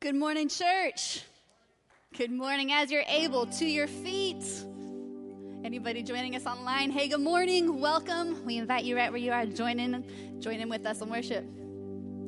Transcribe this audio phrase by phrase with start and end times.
[0.00, 1.24] Good morning, church.
[2.16, 4.42] Good morning as you're able to your feet.
[5.62, 6.90] Anybody joining us online?
[6.90, 7.78] Hey, good morning.
[7.82, 8.42] Welcome.
[8.46, 9.44] We invite you right where you are.
[9.44, 11.44] Join in, join in with us in worship.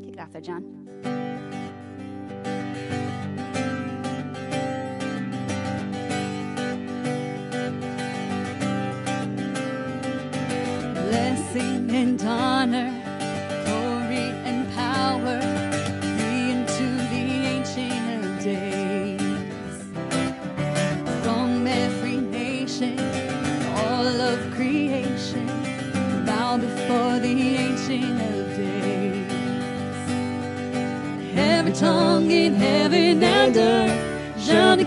[0.05, 0.63] Kick it off there, John.
[10.93, 13.02] Blessing and honor,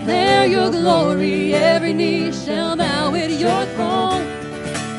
[0.06, 1.52] declare your glory.
[1.52, 4.22] Every knee shall bow at your throne.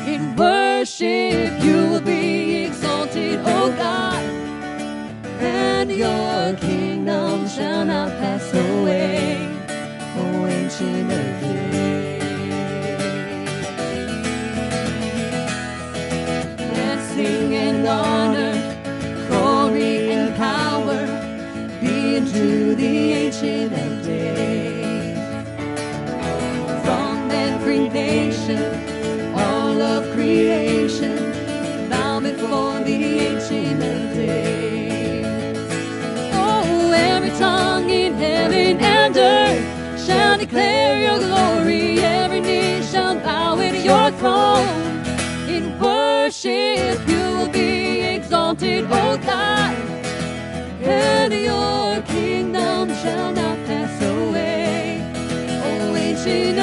[0.06, 4.22] In worship you will be exalted, O God,
[5.40, 9.48] and your kingdom shall not pass away,
[10.18, 12.22] O ancient of days.
[16.70, 18.54] Blessing and honor,
[19.28, 21.00] glory and power
[21.80, 23.97] be unto the ancient of
[36.34, 36.88] Oh,
[40.38, 41.98] declare your glory.
[42.00, 44.68] Every knee shall bow at your throne.
[45.48, 49.76] In worship you will be exalted, O God,
[50.82, 55.02] and your kingdom shall not pass away.
[55.64, 56.58] O ancient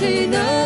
[0.00, 0.57] O ancient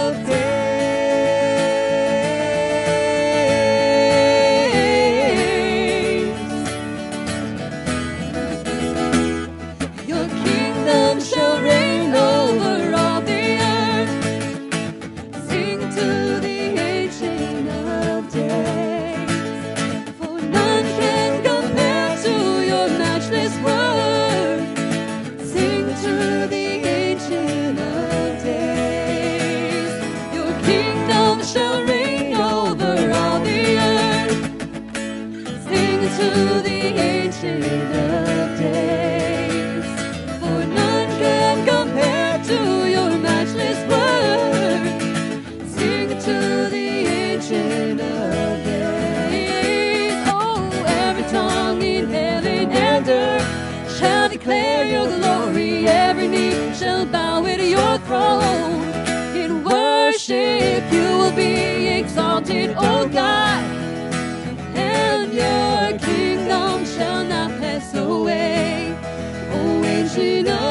[70.14, 70.62] O ancient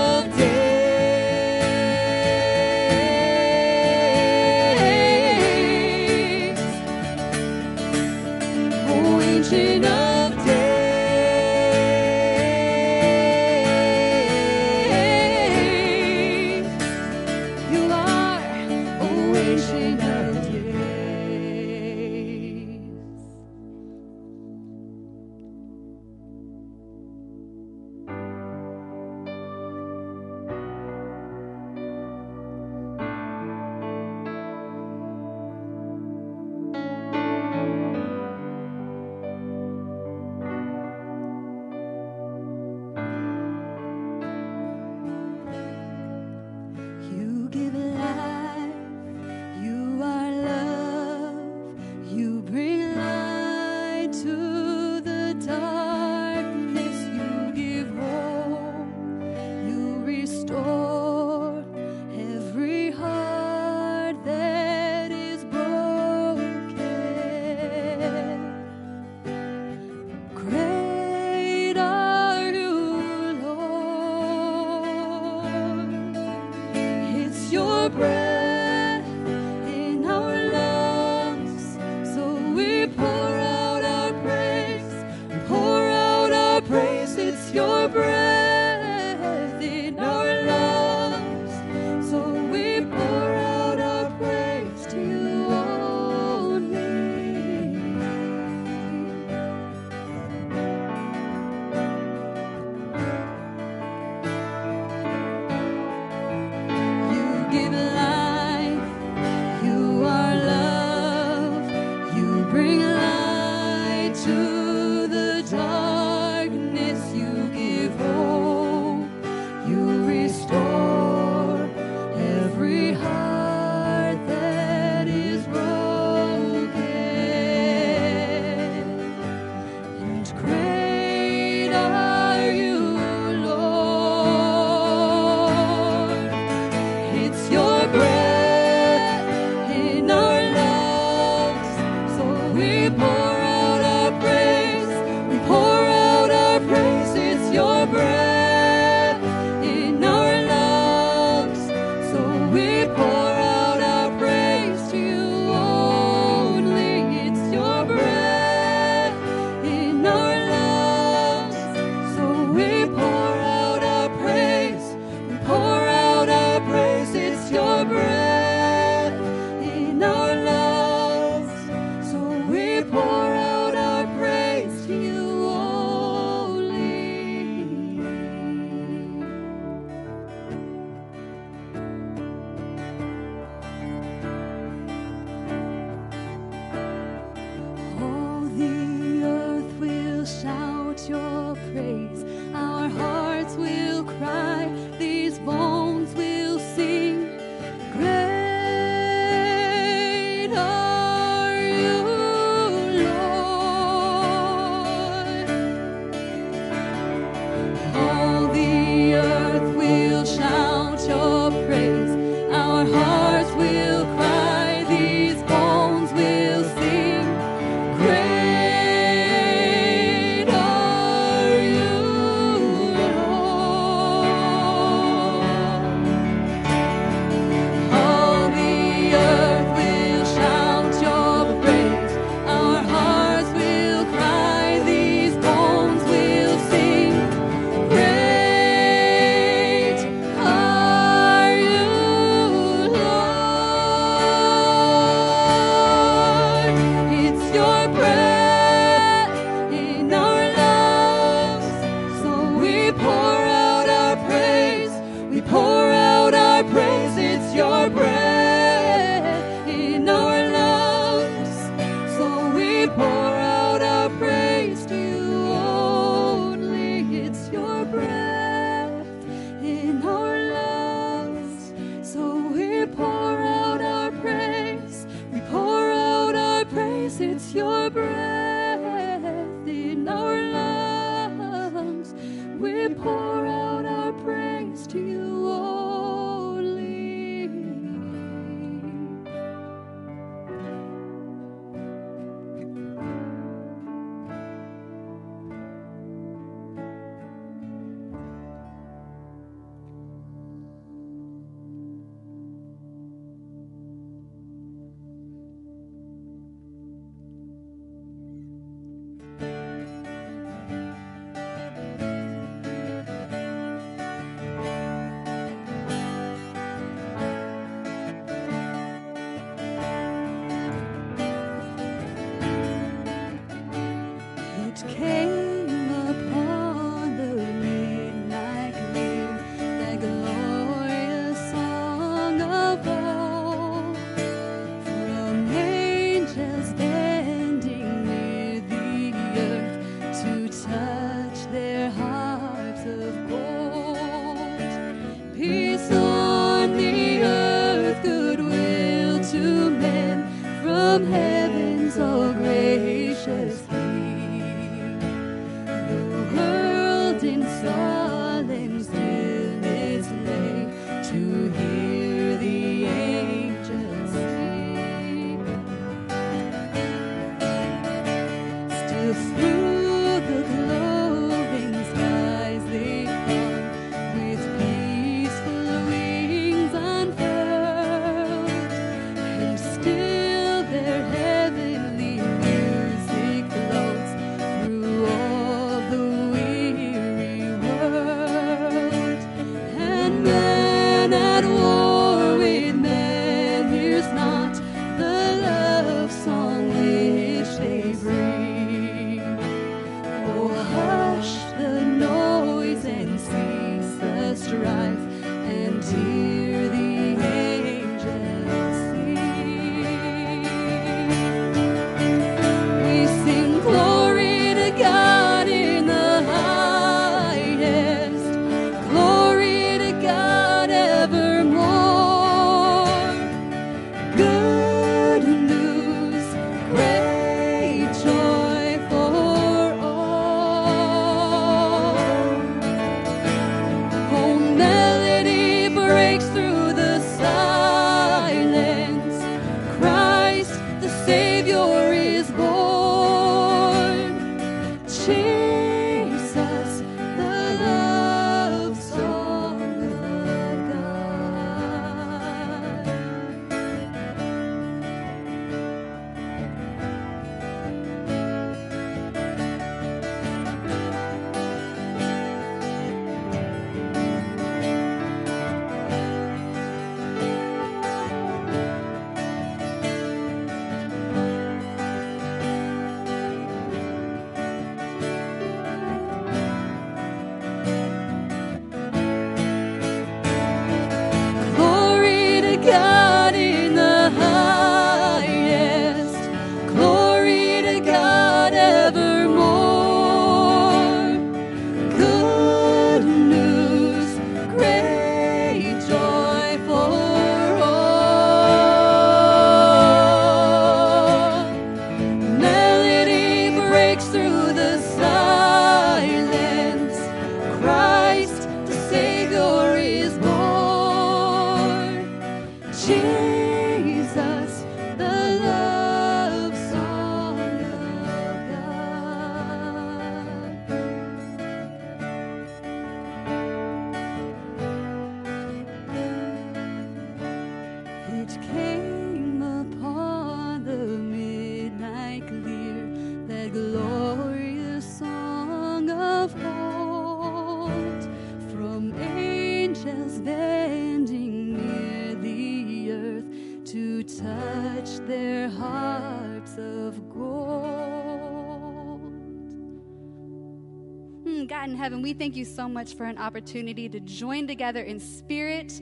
[551.81, 555.81] heaven, we thank you so much for an opportunity to join together in spirit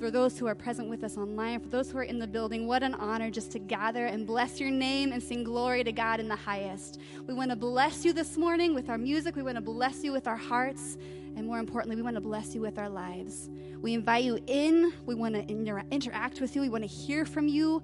[0.00, 2.66] for those who are present with us online, for those who are in the building,
[2.66, 6.20] what an honor just to gather and bless your name and sing glory to God
[6.20, 7.00] in the highest.
[7.26, 9.36] We want to bless you this morning with our music.
[9.36, 10.96] We want to bless you with our hearts.
[11.36, 13.50] And more importantly, we want to bless you with our lives.
[13.82, 14.90] We invite you in.
[15.04, 16.62] We want to inter- interact with you.
[16.62, 17.82] We want to hear from you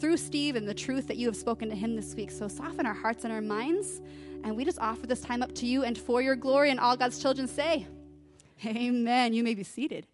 [0.00, 2.32] through Steve and the truth that you have spoken to him this week.
[2.32, 4.00] So soften our hearts and our minds.
[4.44, 6.70] And we just offer this time up to you and for your glory.
[6.70, 7.86] And all God's children say,
[8.64, 9.32] Amen.
[9.32, 10.06] You may be seated.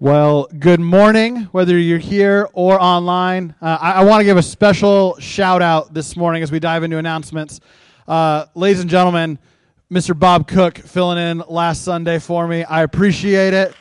[0.00, 3.56] Well, good morning, whether you're here or online.
[3.60, 6.84] Uh, I, I want to give a special shout out this morning as we dive
[6.84, 7.58] into announcements.
[8.06, 9.40] Uh, ladies and gentlemen,
[9.90, 10.16] Mr.
[10.16, 12.62] Bob Cook filling in last Sunday for me.
[12.62, 13.74] I appreciate it.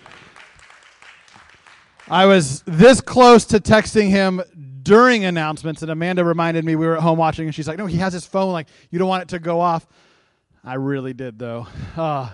[2.07, 4.41] I was this close to texting him
[4.87, 7.85] during announcements, and Amanda reminded me we were at home watching, and she's like, No,
[7.85, 8.53] he has his phone.
[8.53, 9.85] Like, you don't want it to go off.
[10.63, 11.67] I really did, though.
[11.95, 12.29] Uh,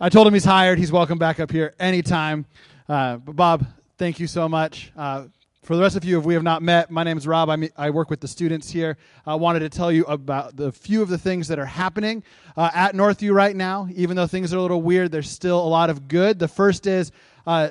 [0.00, 0.78] I told him he's hired.
[0.78, 2.46] He's welcome back up here anytime.
[2.88, 3.66] Uh, but Bob,
[3.98, 4.92] thank you so much.
[4.96, 5.24] Uh,
[5.62, 7.48] for the rest of you, if we have not met, my name is Rob.
[7.48, 8.96] I'm, i work with the students here.
[9.26, 12.22] I wanted to tell you about the few of the things that are happening
[12.56, 13.88] uh, at Northview right now.
[13.94, 16.38] Even though things are a little weird, there's still a lot of good.
[16.38, 17.12] The first is
[17.46, 17.70] uh,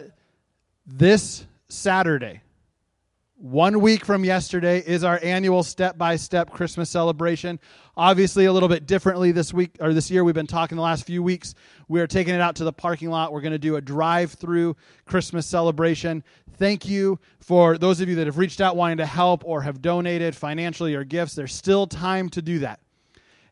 [0.86, 2.42] this Saturday,
[3.42, 7.60] one week from yesterday is our annual step by step Christmas celebration.
[7.98, 10.24] Obviously, a little bit differently this week or this year.
[10.24, 11.56] We've been talking the last few weeks.
[11.88, 13.34] We are taking it out to the parking lot.
[13.34, 14.76] We're going to do a drive through
[15.06, 16.24] Christmas celebration.
[16.58, 19.82] Thank you for those of you that have reached out wanting to help or have
[19.82, 21.34] donated financially or gifts.
[21.34, 22.80] There's still time to do that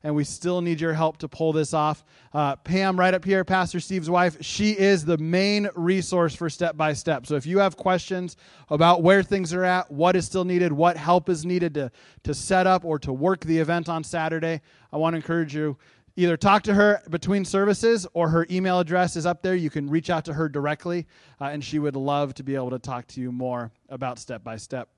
[0.03, 2.03] and we still need your help to pull this off.
[2.33, 6.77] Uh, Pam, right up here, Pastor Steve's wife, she is the main resource for Step
[6.77, 7.25] by Step.
[7.25, 8.37] So if you have questions
[8.69, 11.91] about where things are at, what is still needed, what help is needed to,
[12.23, 14.61] to set up or to work the event on Saturday,
[14.93, 15.77] I want to encourage you
[16.15, 19.55] either talk to her between services or her email address is up there.
[19.55, 21.07] You can reach out to her directly,
[21.39, 24.43] uh, and she would love to be able to talk to you more about Step
[24.43, 24.89] by Step.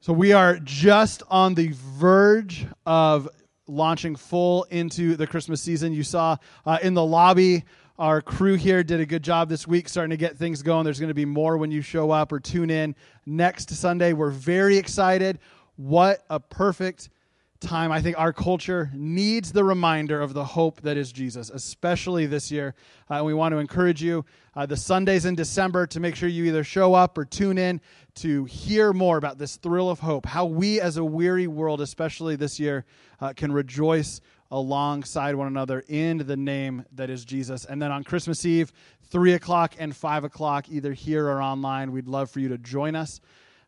[0.00, 3.28] So we are just on the verge of
[3.66, 5.92] launching full into the Christmas season.
[5.92, 7.64] You saw uh, in the lobby,
[7.98, 10.84] our crew here did a good job this week starting to get things going.
[10.84, 12.94] There's going to be more when you show up or tune in
[13.26, 14.12] next Sunday.
[14.12, 15.40] We're very excited.
[15.74, 17.10] What a perfect
[17.60, 17.90] time.
[17.90, 22.50] I think our culture needs the reminder of the hope that is Jesus, especially this
[22.50, 22.74] year.
[23.10, 26.44] Uh, we want to encourage you uh, the Sundays in December to make sure you
[26.44, 27.80] either show up or tune in
[28.16, 32.36] to hear more about this thrill of hope, how we as a weary world, especially
[32.36, 32.84] this year,
[33.20, 37.64] uh, can rejoice alongside one another in the name that is Jesus.
[37.64, 38.72] And then on Christmas Eve,
[39.10, 42.94] 3 o'clock and 5 o'clock, either here or online, we'd love for you to join
[42.94, 43.20] us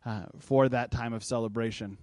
[0.05, 1.97] uh, for that time of celebration.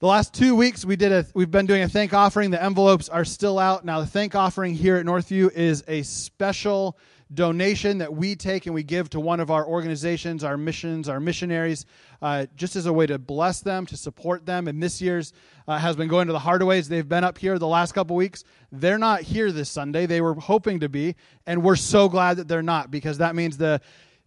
[0.00, 2.52] The last two weeks we did a we've been doing a thank offering.
[2.52, 3.84] The envelopes are still out.
[3.84, 6.96] Now the thank offering here at Northview is a special
[7.34, 11.18] donation that we take and we give to one of our organizations, our missions, our
[11.18, 11.84] missionaries,
[12.22, 14.68] uh, just as a way to bless them, to support them.
[14.68, 15.32] And this year's
[15.66, 16.86] uh, has been going to the Hardaways.
[16.86, 18.44] They've been up here the last couple weeks.
[18.70, 20.06] They're not here this Sunday.
[20.06, 23.56] They were hoping to be, and we're so glad that they're not because that means
[23.56, 23.80] the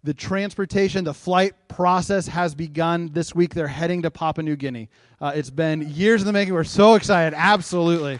[0.03, 3.53] the transportation, the flight process has begun this week.
[3.53, 4.89] They're heading to Papua New Guinea.
[5.19, 6.53] Uh, it's been years in the making.
[6.53, 7.35] We're so excited.
[7.37, 8.19] Absolutely.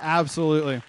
[0.00, 0.82] Absolutely.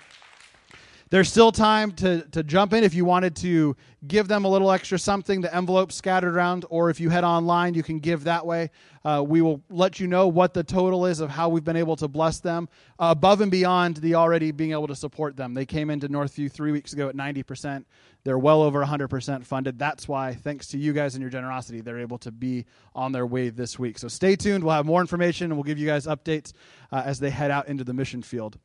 [1.11, 3.75] There's still time to, to jump in if you wanted to
[4.07, 7.73] give them a little extra something, the envelope scattered around, or if you head online,
[7.73, 8.71] you can give that way.
[9.03, 11.97] Uh, we will let you know what the total is of how we've been able
[11.97, 15.53] to bless them uh, above and beyond the already being able to support them.
[15.53, 17.83] They came into Northview three weeks ago at 90%.
[18.23, 19.77] They're well over 100% funded.
[19.77, 23.25] That's why, thanks to you guys and your generosity, they're able to be on their
[23.25, 23.99] way this week.
[23.99, 24.63] So stay tuned.
[24.63, 26.53] We'll have more information and we'll give you guys updates
[26.89, 28.57] uh, as they head out into the mission field.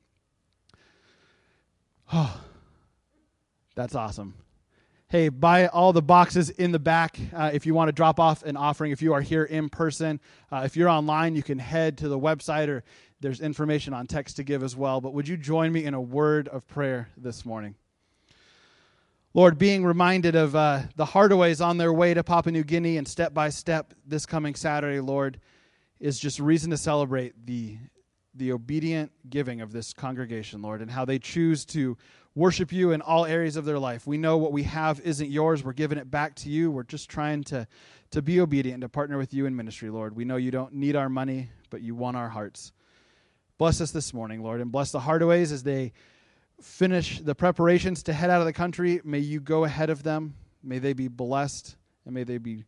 [2.12, 2.40] Oh,
[3.75, 4.35] that's awesome.
[5.09, 8.42] Hey, buy all the boxes in the back uh, if you want to drop off
[8.42, 8.90] an offering.
[8.90, 12.19] If you are here in person, uh, if you're online, you can head to the
[12.19, 12.83] website or
[13.21, 15.01] there's information on text to give as well.
[15.01, 17.77] But would you join me in a word of prayer this morning?
[19.33, 23.07] Lord, being reminded of uh, the Hardaways on their way to Papua New Guinea and
[23.07, 25.38] step by step this coming Saturday, Lord,
[26.01, 27.77] is just reason to celebrate the
[28.37, 31.96] the obedient giving of this congregation, Lord, and how they choose to
[32.35, 34.07] worship you in all areas of their life.
[34.07, 35.64] We know what we have isn't yours.
[35.64, 36.70] We're giving it back to you.
[36.70, 37.66] We're just trying to,
[38.11, 40.14] to be obedient, to partner with you in ministry, Lord.
[40.14, 42.72] We know you don't need our money, but you want our hearts.
[43.59, 45.94] Bless us this morning, Lord, and bless the Hardaways as they
[46.61, 49.01] finish the preparations to head out of the country.
[49.03, 50.35] May you go ahead of them.
[50.62, 52.64] May they be blessed, and may they be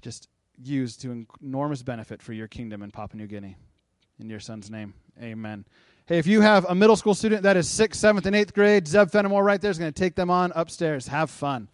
[0.00, 0.28] just
[0.62, 3.56] used to enormous benefit for your kingdom in Papua New Guinea.
[4.20, 5.64] In your son's name, amen.
[6.04, 8.86] Hey, if you have a middle school student that is sixth, seventh, and eighth grade,
[8.86, 11.06] Zeb Fenimore right there is going to take them on upstairs.
[11.06, 11.68] Have fun.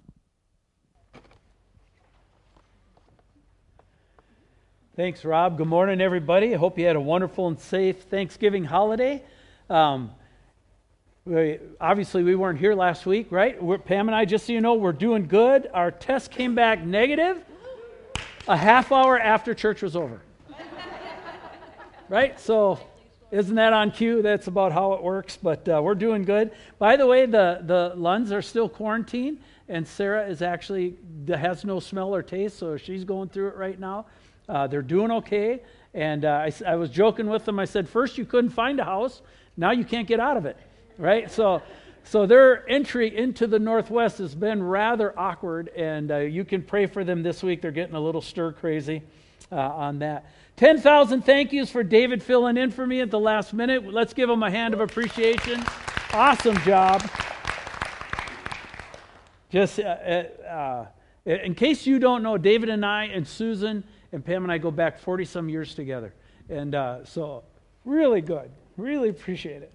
[4.95, 5.59] Thanks, Rob.
[5.59, 6.55] Good morning, everybody.
[6.55, 9.25] I hope you had a wonderful and safe Thanksgiving holiday.
[9.69, 10.13] Um,
[11.25, 13.61] we, obviously, we weren't here last week, right?
[13.61, 15.69] We're, Pam and I, just so you know, we're doing good.
[15.75, 17.45] Our test came back negative
[18.47, 20.21] a half hour after church was over.
[22.09, 22.39] Right?
[22.41, 22.79] So,
[23.31, 24.23] isn't that on cue?
[24.23, 26.53] That's about how it works, but uh, we're doing good.
[26.79, 29.39] By the way, the, the Lunds are still quarantined,
[29.69, 30.97] and Sarah is actually
[31.29, 34.07] has no smell or taste, so she's going through it right now.
[34.49, 35.61] Uh, they're doing okay.
[35.93, 37.59] And uh, I, I was joking with them.
[37.59, 39.23] I said, first you couldn't find a house,
[39.57, 40.57] now you can't get out of it
[40.99, 41.31] right?
[41.31, 41.63] So,
[42.05, 46.87] so their entry into the Northwest has been rather awkward, and uh, you can pray
[46.87, 47.63] for them this week.
[47.63, 49.03] They're getting a little stir crazy
[49.51, 50.31] uh, on that.
[50.57, 53.93] 10,000 thank yous for David filling in for me at the last minute.
[53.93, 55.63] Let's give him a hand of appreciation.
[56.15, 57.07] Awesome job.
[59.51, 60.87] Just uh, uh, uh
[61.27, 64.71] in case you don't know, David and I and Susan and Pam and I go
[64.71, 66.15] back 40 some years together.
[66.49, 67.43] And uh, so,
[67.85, 68.51] really good.
[68.77, 69.75] Really appreciate it.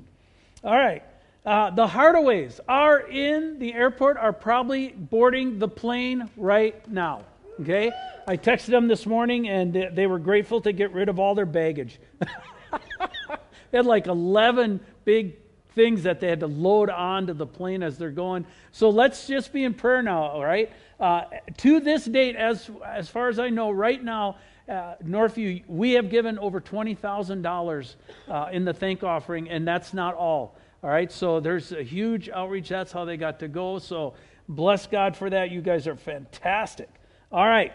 [0.64, 1.04] All right.
[1.46, 7.26] Uh, the Hardaways are in the airport, are probably boarding the plane right now.
[7.60, 7.92] Okay?
[8.28, 11.46] I texted them this morning and they were grateful to get rid of all their
[11.46, 12.00] baggage.
[12.20, 15.36] they had like 11 big
[15.76, 18.46] things that they had to load onto the plane as they're going.
[18.72, 20.72] So let's just be in prayer now, all right?
[21.00, 21.24] Uh,
[21.58, 24.38] to this date, as, as far as I know, right now,
[24.70, 27.96] uh, Northview, we have given over $20,000
[28.28, 30.56] uh, in the thank offering, and that's not all.
[30.84, 32.70] All right, so there's a huge outreach.
[32.70, 33.80] That's how they got to go.
[33.80, 34.14] So
[34.48, 35.52] bless God for that.
[35.52, 36.90] You guys are fantastic.
[37.34, 37.72] All right,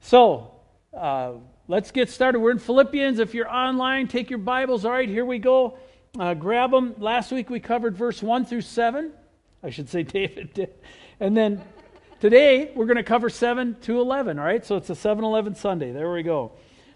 [0.00, 0.50] so
[0.98, 1.32] uh,
[1.68, 2.38] let's get started.
[2.38, 3.18] We're in Philippians.
[3.18, 4.86] If you're online, take your Bibles.
[4.86, 5.76] All right, here we go.
[6.18, 6.94] Uh, grab them.
[6.96, 9.12] Last week we covered verse 1 through 7.
[9.62, 10.72] I should say David did.
[11.20, 11.60] And then
[12.20, 14.38] today we're going to cover 7 to 11.
[14.38, 15.92] All right, so it's a 7 11 Sunday.
[15.92, 16.52] There we go.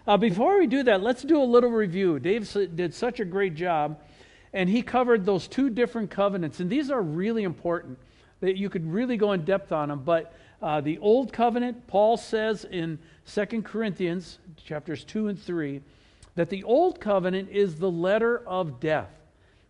[0.07, 2.19] Uh, before we do that, let's do a little review.
[2.19, 4.01] Dave did such a great job
[4.53, 6.61] and he covered those two different covenants.
[6.61, 7.99] And these are really important
[8.39, 10.01] that you could really go in depth on them.
[10.03, 15.81] But uh, the old covenant, Paul says in Second Corinthians chapters 2 and 3,
[16.35, 19.09] that the old covenant is the letter of death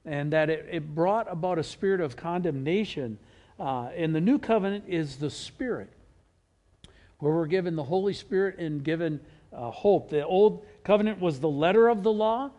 [0.06, 3.17] and that it, it brought about a spirit of condemnation.
[3.60, 5.89] Uh, and the new covenant is the spirit,
[7.19, 9.19] where we're given the Holy Spirit and given
[9.54, 10.10] uh, hope.
[10.10, 12.52] The old covenant was the letter of the law,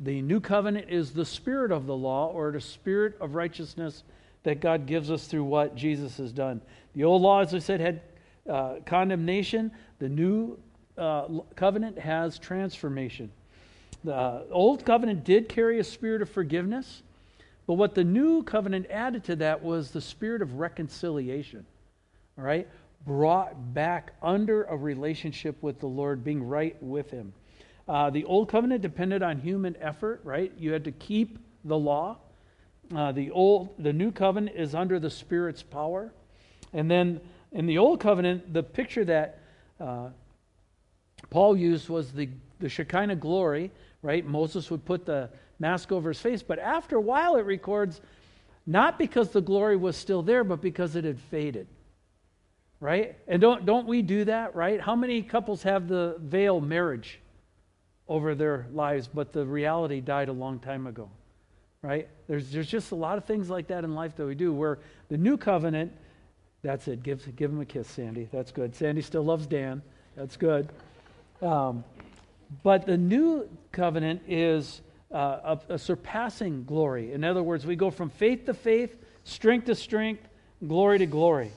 [0.00, 4.02] the new covenant is the spirit of the law or the spirit of righteousness
[4.42, 6.60] that God gives us through what Jesus has done.
[6.94, 8.00] The old law, as I said, had
[8.48, 9.70] uh, condemnation.
[9.98, 10.58] The new
[10.98, 13.30] uh, covenant has transformation.
[14.04, 17.02] The old covenant did carry a spirit of forgiveness,
[17.66, 21.64] but what the new covenant added to that was the spirit of reconciliation.
[22.36, 22.68] All right?
[23.06, 27.32] Brought back under a relationship with the Lord, being right with Him.
[27.88, 30.52] Uh, the old covenant depended on human effort, right?
[30.58, 32.18] You had to keep the law.
[32.94, 36.12] Uh, the old, the new covenant is under the Spirit's power,
[36.72, 37.20] and then
[37.52, 39.40] in the old covenant, the picture that
[39.80, 40.08] uh,
[41.30, 42.28] Paul used was the
[42.60, 44.24] the Shekinah glory, right?
[44.24, 48.00] Moses would put the mask over his face, but after a while, it records
[48.66, 51.66] not because the glory was still there, but because it had faded
[52.80, 53.16] right?
[53.28, 54.80] And don't don't we do that, right?
[54.80, 57.20] How many couples have the veil marriage?
[58.08, 61.08] over their lives, but the reality died a long time ago.
[61.80, 62.08] Right?
[62.28, 64.78] There's, there's just a lot of things like that in life that we do where
[65.08, 65.92] the new covenant,
[66.62, 67.02] that's it.
[67.02, 68.28] Give, give him a kiss, Sandy.
[68.32, 68.74] That's good.
[68.74, 69.82] Sandy still loves Dan.
[70.16, 70.68] That's good.
[71.40, 71.84] Um,
[72.62, 77.12] but the new covenant is uh, a, a surpassing glory.
[77.12, 80.28] In other words, we go from faith to faith, strength to strength,
[80.66, 81.50] glory to glory.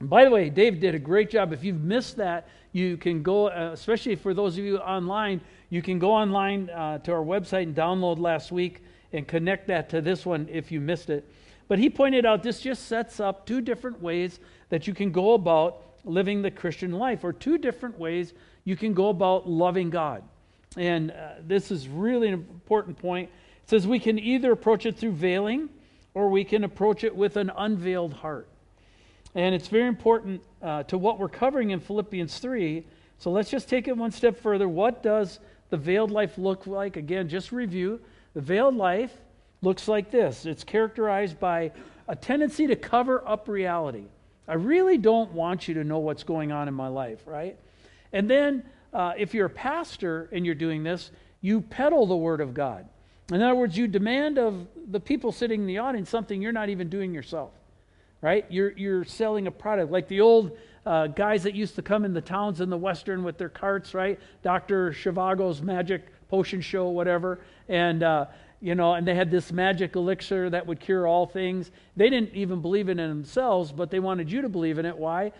[0.00, 1.52] And by the way, Dave did a great job.
[1.52, 5.80] If you've missed that, you can go, uh, especially for those of you online, you
[5.80, 10.00] can go online uh, to our website and download last week and connect that to
[10.02, 11.26] this one if you missed it.
[11.68, 15.34] But he pointed out this just sets up two different ways that you can go
[15.34, 18.32] about living the Christian life, or two different ways
[18.64, 20.22] you can go about loving God.
[20.76, 23.28] And uh, this is really an important point.
[23.64, 25.68] It says we can either approach it through veiling
[26.14, 28.48] or we can approach it with an unveiled heart.
[29.34, 32.84] And it's very important uh, to what we're covering in Philippians 3.
[33.18, 34.68] So let's just take it one step further.
[34.68, 35.38] What does
[35.70, 36.96] the veiled life look like?
[36.96, 38.00] Again, just review.
[38.34, 39.12] The veiled life
[39.62, 41.72] looks like this it's characterized by
[42.08, 44.04] a tendency to cover up reality.
[44.46, 47.58] I really don't want you to know what's going on in my life, right?
[48.14, 51.10] And then, uh, if you're a pastor and you're doing this,
[51.42, 52.88] you peddle the Word of God.
[53.30, 56.70] In other words, you demand of the people sitting in the audience something you're not
[56.70, 57.50] even doing yourself,
[58.22, 58.46] right?
[58.48, 59.92] You're, you're selling a product.
[59.92, 63.22] Like the old uh, guys that used to come in the towns in the Western
[63.22, 64.18] with their carts, right?
[64.42, 64.92] Dr.
[64.92, 67.40] Zhivago's magic potion show, whatever.
[67.68, 68.26] And, uh,
[68.60, 71.70] you know, and they had this magic elixir that would cure all things.
[71.96, 74.96] They didn't even believe in it themselves, but they wanted you to believe in it.
[74.96, 75.32] Why?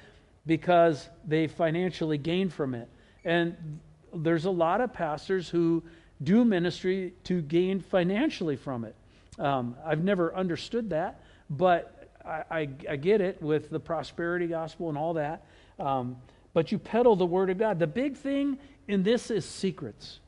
[0.47, 2.89] Because they financially gained from it.
[3.25, 3.81] And
[4.15, 5.83] there's a lot of pastors who
[6.23, 8.95] do ministry to gain financially from it.
[9.39, 14.89] Um, I've never understood that, but I, I, I, get it with the prosperity gospel
[14.89, 15.45] and all that.
[15.79, 16.17] Um,
[16.55, 17.79] but you peddle the word of God.
[17.79, 20.19] The big thing in this is secrets.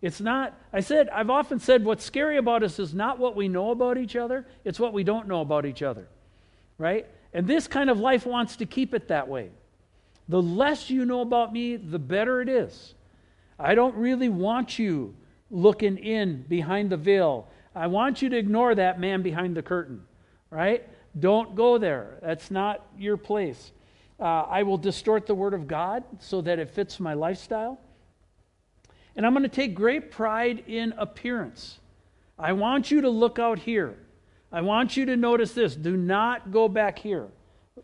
[0.00, 3.48] It's not, I said, I've often said what's scary about us is not what we
[3.48, 6.08] know about each other, it's what we don't know about each other,
[6.78, 7.06] right?
[7.32, 9.50] And this kind of life wants to keep it that way.
[10.28, 12.94] The less you know about me, the better it is.
[13.58, 15.14] I don't really want you
[15.50, 17.48] looking in behind the veil.
[17.74, 20.02] I want you to ignore that man behind the curtain,
[20.50, 20.86] right?
[21.18, 22.18] Don't go there.
[22.22, 23.72] That's not your place.
[24.20, 27.80] Uh, I will distort the word of God so that it fits my lifestyle.
[29.18, 31.80] And I'm going to take great pride in appearance.
[32.38, 33.96] I want you to look out here.
[34.52, 35.74] I want you to notice this.
[35.74, 37.26] Do not go back here,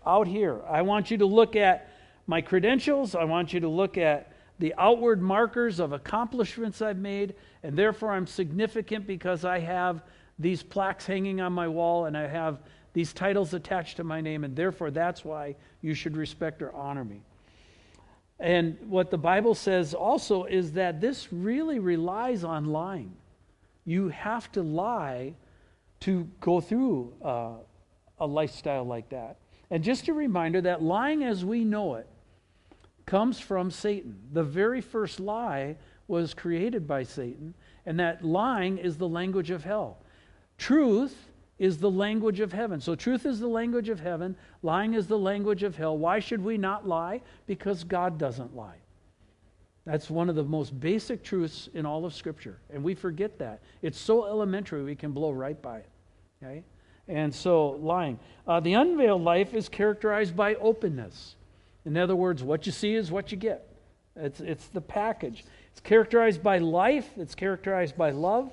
[0.06, 0.62] out here.
[0.70, 1.90] I want you to look at
[2.28, 3.16] my credentials.
[3.16, 8.12] I want you to look at the outward markers of accomplishments I've made, and therefore
[8.12, 10.04] I'm significant because I have
[10.38, 12.60] these plaques hanging on my wall and I have
[12.92, 17.04] these titles attached to my name, and therefore that's why you should respect or honor
[17.04, 17.22] me.
[18.40, 23.12] And what the Bible says also is that this really relies on lying.
[23.84, 25.34] You have to lie
[26.00, 27.52] to go through uh,
[28.18, 29.38] a lifestyle like that.
[29.70, 32.08] And just a reminder that lying as we know it
[33.06, 34.18] comes from Satan.
[34.32, 35.76] The very first lie
[36.08, 37.54] was created by Satan,
[37.86, 39.98] and that lying is the language of hell.
[40.58, 42.80] Truth is the language of heaven.
[42.80, 45.96] So, truth is the language of heaven, lying is the language of hell.
[45.96, 47.20] Why should we not lie?
[47.46, 48.76] Because God doesn't lie.
[49.84, 53.60] That's one of the most basic truths in all of Scripture, and we forget that.
[53.82, 55.88] It's so elementary we can blow right by it.
[56.42, 56.64] Okay?
[57.06, 58.18] And so, lying.
[58.46, 61.36] Uh, the unveiled life is characterized by openness.
[61.84, 63.68] In other words, what you see is what you get.
[64.16, 65.44] It's, it's the package.
[65.72, 68.50] It's characterized by life, it's characterized by love,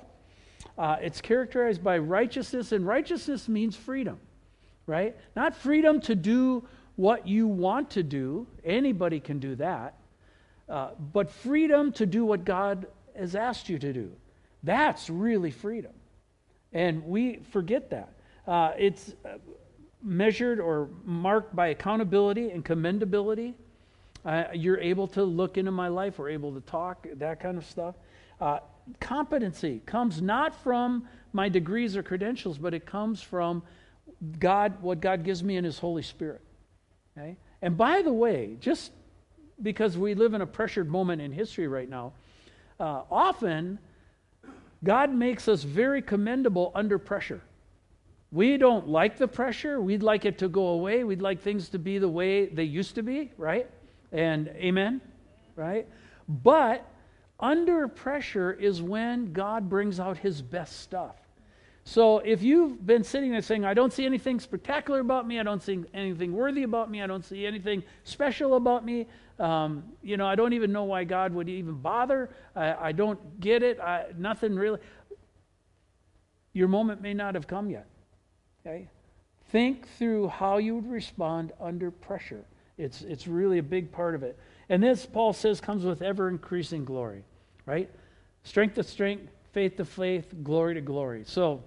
[0.78, 4.18] uh, it's characterized by righteousness, and righteousness means freedom,
[4.86, 5.16] right?
[5.36, 9.94] Not freedom to do what you want to do, anybody can do that,
[10.68, 14.12] uh, but freedom to do what God has asked you to do.
[14.62, 15.92] That's really freedom.
[16.72, 18.12] And we forget that.
[18.46, 19.38] Uh, it's uh,
[20.02, 23.54] measured or marked by accountability and commendability.
[24.24, 27.64] Uh, you're able to look into my life, we're able to talk, that kind of
[27.64, 27.94] stuff.
[28.40, 28.58] Uh,
[29.00, 33.62] competency comes not from my degrees or credentials, but it comes from
[34.38, 36.40] God, what God gives me in His Holy Spirit.
[37.16, 37.36] Okay?
[37.60, 38.92] And by the way, just
[39.62, 42.12] because we live in a pressured moment in history right now,
[42.80, 43.78] uh, often
[44.84, 47.40] God makes us very commendable under pressure.
[48.32, 49.80] We don't like the pressure.
[49.80, 51.04] We'd like it to go away.
[51.04, 53.70] We'd like things to be the way they used to be, right?
[54.10, 55.00] And amen,
[55.54, 55.86] right?
[56.28, 56.88] But
[57.42, 61.16] under pressure is when God brings out his best stuff.
[61.84, 65.42] So if you've been sitting there saying, I don't see anything spectacular about me, I
[65.42, 69.08] don't see anything worthy about me, I don't see anything special about me,
[69.40, 73.40] um, you know, I don't even know why God would even bother, I, I don't
[73.40, 74.78] get it, I, nothing really.
[76.52, 77.88] Your moment may not have come yet.
[78.64, 78.88] Okay?
[79.50, 82.44] Think through how you would respond under pressure.
[82.78, 84.38] It's, it's really a big part of it.
[84.68, 87.24] And this, Paul says, comes with ever increasing glory
[87.66, 87.90] right?
[88.44, 91.24] Strength to strength, faith to faith, glory to glory.
[91.26, 91.62] So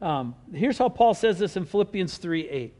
[0.00, 2.74] um, here's how Paul says this in Philippians 3 8.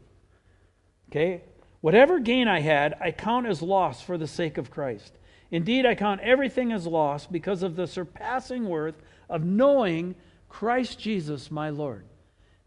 [1.09, 1.41] Okay?
[1.81, 5.13] Whatever gain I had, I count as loss for the sake of Christ.
[5.49, 8.95] Indeed, I count everything as loss because of the surpassing worth
[9.29, 10.15] of knowing
[10.47, 12.05] Christ Jesus, my Lord.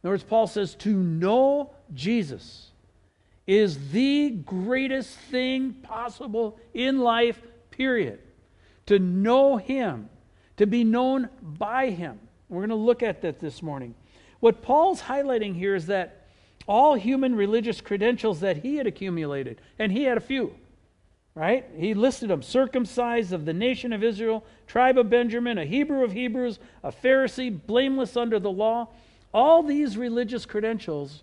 [0.03, 2.71] In other words, Paul says, to know Jesus
[3.47, 8.21] is the greatest thing possible in life, period
[8.87, 10.09] to know Him,
[10.57, 12.19] to be known by Him.
[12.49, 13.95] We're going to look at that this morning.
[14.41, 16.27] What Paul's highlighting here is that
[16.67, 20.55] all human religious credentials that he had accumulated, and he had a few,
[21.35, 21.67] right?
[21.77, 26.13] He listed them circumcised of the nation of Israel, tribe of Benjamin, a Hebrew of
[26.13, 28.89] Hebrews, a Pharisee, blameless under the law.
[29.33, 31.23] All these religious credentials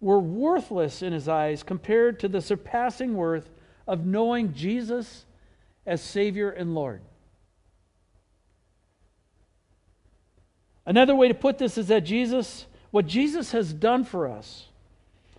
[0.00, 3.48] were worthless in his eyes compared to the surpassing worth
[3.86, 5.24] of knowing Jesus
[5.86, 7.02] as Savior and Lord.
[10.84, 14.66] Another way to put this is that Jesus, what Jesus has done for us,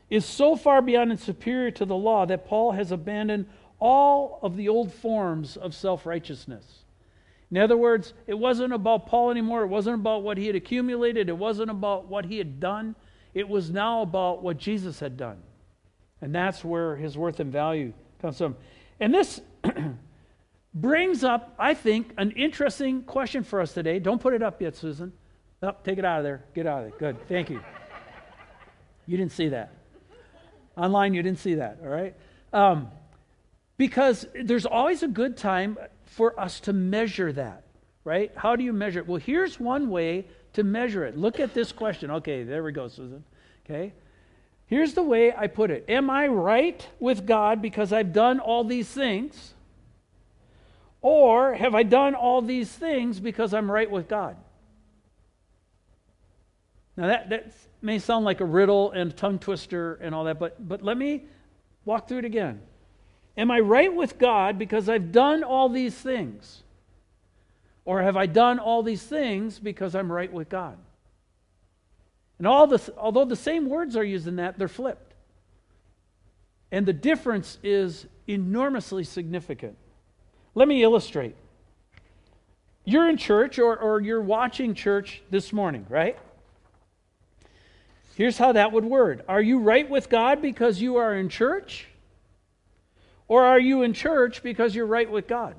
[0.09, 3.47] is so far beyond and superior to the law that Paul has abandoned
[3.79, 6.83] all of the old forms of self righteousness.
[7.51, 9.63] In other words, it wasn't about Paul anymore.
[9.63, 11.29] It wasn't about what he had accumulated.
[11.29, 12.95] It wasn't about what he had done.
[13.33, 15.37] It was now about what Jesus had done.
[16.21, 18.55] And that's where his worth and value comes from.
[18.99, 19.41] And this
[20.74, 23.99] brings up, I think, an interesting question for us today.
[23.99, 25.13] Don't put it up yet, Susan.
[25.61, 26.43] Oh, take it out of there.
[26.53, 26.99] Get out of there.
[26.99, 27.28] Good.
[27.28, 27.61] Thank you.
[29.05, 29.71] You didn't see that.
[30.76, 32.15] Online, you didn't see that, all right?
[32.51, 32.89] Um,
[33.78, 37.63] because there's always a good time for us to measure that,
[38.03, 38.32] right?
[38.36, 39.07] How do you measure it?
[39.07, 41.17] Well, here's one way to measure it.
[41.17, 42.11] Look at this question.
[42.11, 43.24] Okay, there we go, Susan.
[43.65, 43.93] Okay.
[44.65, 48.63] Here's the way I put it Am I right with God because I've done all
[48.63, 49.52] these things?
[51.03, 54.37] Or have I done all these things because I'm right with God?
[56.95, 60.39] Now, that, that may sound like a riddle and a tongue twister and all that,
[60.39, 61.25] but, but let me
[61.83, 62.61] walk through it again.
[63.35, 66.63] Am I right with God because I've done all these things?
[67.83, 70.77] Or have I done all these things because I'm right with God?
[72.37, 75.15] And all this, although the same words are used in that, they're flipped.
[76.71, 79.75] And the difference is enormously significant.
[80.55, 81.35] Let me illustrate.
[82.85, 86.17] You're in church or, or you're watching church this morning, right?
[88.15, 91.87] Here's how that would word Are you right with God because you are in church?
[93.27, 95.55] Or are you in church because you're right with God?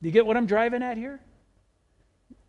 [0.00, 1.20] Do you get what I'm driving at here?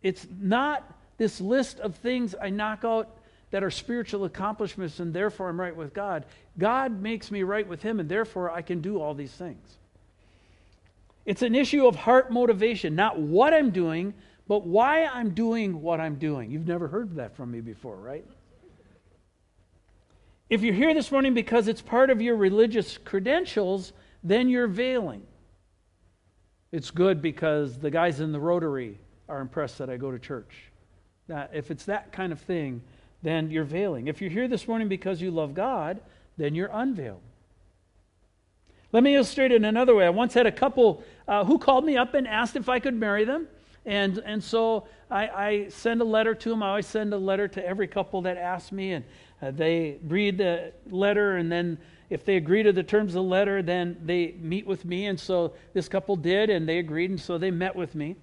[0.02, 0.84] It's not
[1.18, 3.13] this list of things I knock out
[3.54, 6.26] that are spiritual accomplishments and therefore I'm right with God.
[6.58, 9.76] God makes me right with Him and therefore I can do all these things.
[11.24, 14.12] It's an issue of heart motivation, not what I'm doing,
[14.48, 16.50] but why I'm doing what I'm doing.
[16.50, 18.26] You've never heard that from me before, right?
[20.50, 23.92] If you're here this morning because it's part of your religious credentials,
[24.24, 25.22] then you're veiling.
[26.72, 28.98] It's good because the guys in the Rotary
[29.28, 30.50] are impressed that I go to church.
[31.28, 32.82] Now, if it's that kind of thing,
[33.24, 34.06] then you're veiling.
[34.06, 36.00] If you're here this morning because you love God,
[36.36, 37.22] then you're unveiled.
[38.92, 40.06] Let me illustrate it in another way.
[40.06, 42.94] I once had a couple uh, who called me up and asked if I could
[42.94, 43.48] marry them.
[43.86, 46.62] And, and so I, I send a letter to them.
[46.62, 49.04] I always send a letter to every couple that asks me, and
[49.42, 51.78] uh, they read the letter, and then
[52.10, 55.06] if they agree to the terms of the letter, then they meet with me.
[55.06, 58.16] And so this couple did, and they agreed, and so they met with me.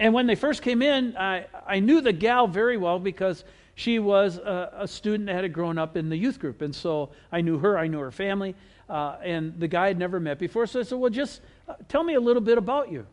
[0.00, 3.44] And when they first came in, I, I knew the gal very well because
[3.74, 6.62] she was a, a, student that had grown up in the youth group.
[6.62, 8.54] And so I knew her, I knew her family,
[8.88, 10.66] uh, and the guy had never met before.
[10.66, 13.06] So I said, Well, just uh, tell me a little bit about you.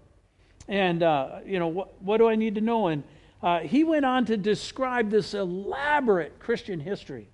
[0.68, 2.88] And, uh, you know, what, what do I need to know?
[2.88, 3.04] And
[3.44, 7.28] uh, he went on to describe this elaborate Christian history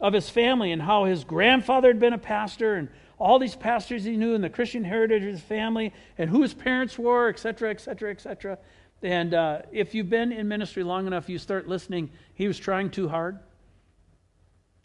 [0.00, 2.88] of his family and how his grandfather had been a pastor and
[3.18, 6.52] all these pastors he knew and the Christian heritage of his family and who his
[6.52, 8.58] parents were, et cetera, et cetera, et cetera.
[9.02, 12.10] And uh, if you've been in ministry long enough, you start listening.
[12.34, 13.38] He was trying too hard,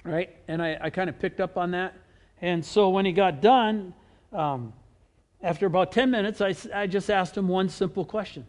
[0.04, 0.36] right?
[0.48, 1.94] And I, I kind of picked up on that.
[2.42, 3.94] And so when he got done,
[4.32, 4.74] um,
[5.44, 8.46] after about 10 minutes, I, I just asked him one simple question.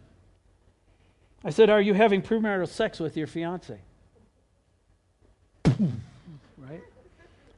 [1.43, 3.79] I said, Are you having premarital sex with your fiance?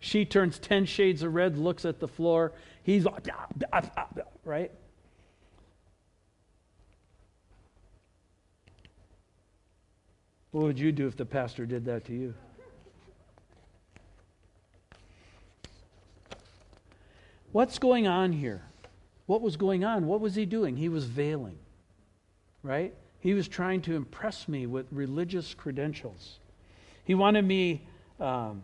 [0.05, 2.51] She turns 10 shades of red, looks at the floor.
[2.83, 3.25] He's like,
[4.43, 4.71] right?
[10.51, 12.35] What would you do if the pastor did that to you?
[17.51, 18.61] What's going on here?
[19.25, 20.05] What was going on?
[20.05, 20.77] What was he doing?
[20.77, 21.57] He was veiling,
[22.61, 22.93] right?
[23.21, 26.37] He was trying to impress me with religious credentials.
[27.05, 27.87] He wanted me
[28.19, 28.61] um,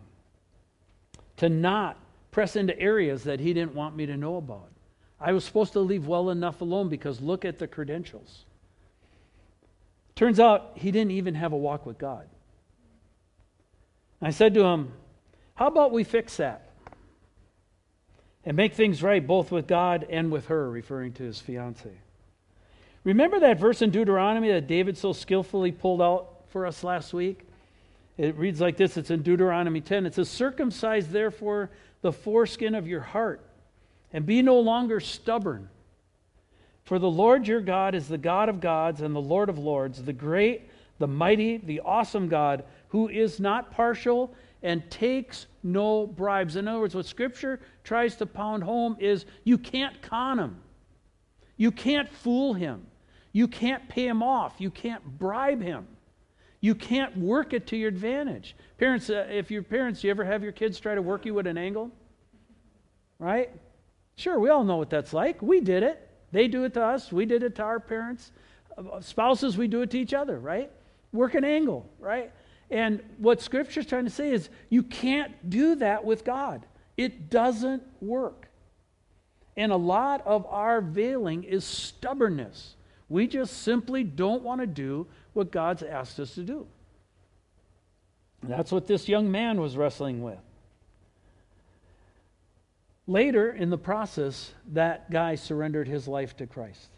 [1.42, 1.98] to not
[2.30, 4.70] press into areas that he didn't want me to know about.
[5.20, 8.44] I was supposed to leave well enough alone because look at the credentials.
[10.14, 12.28] Turns out he didn't even have a walk with God.
[14.20, 14.92] I said to him,
[15.54, 16.70] How about we fix that?
[18.44, 21.90] and make things right both with God and with her, referring to his fiance.
[23.04, 27.46] Remember that verse in Deuteronomy that David so skillfully pulled out for us last week?
[28.16, 30.06] It reads like this it's in Deuteronomy 10.
[30.06, 31.70] It says, Circumcise therefore
[32.02, 33.40] the foreskin of your heart,
[34.12, 35.68] and be no longer stubborn.
[36.84, 40.02] For the Lord your God is the God of gods and the Lord of lords,
[40.02, 46.56] the great, the mighty, the awesome God, who is not partial and takes no bribes.
[46.56, 50.56] In other words, what Scripture tries to pound home is you can't con him,
[51.56, 52.86] you can't fool him,
[53.32, 54.54] You can't pay him off.
[54.58, 55.86] You can't bribe him.
[56.62, 58.56] You can't work it to your advantage.
[58.78, 61.46] Parents, uh, if your parents, you ever have your kids try to work you at
[61.48, 61.90] an angle?
[63.18, 63.50] Right?
[64.14, 65.42] Sure, we all know what that's like.
[65.42, 66.08] We did it.
[66.30, 67.12] They do it to us.
[67.12, 68.30] We did it to our parents.
[68.78, 70.70] Uh, spouses, we do it to each other, right?
[71.12, 72.32] Work an angle, right?
[72.70, 76.64] And what Scripture's trying to say is you can't do that with God.
[76.96, 78.48] It doesn't work.
[79.56, 82.76] And a lot of our veiling is stubbornness.
[83.08, 86.66] We just simply don't want to do what God's asked us to do.
[88.42, 90.38] that's what this young man was wrestling with.
[93.06, 96.88] Later in the process, that guy surrendered his life to Christ.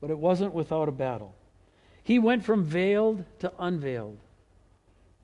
[0.00, 1.34] But it wasn't without a battle.
[2.02, 4.18] He went from veiled to unveiled.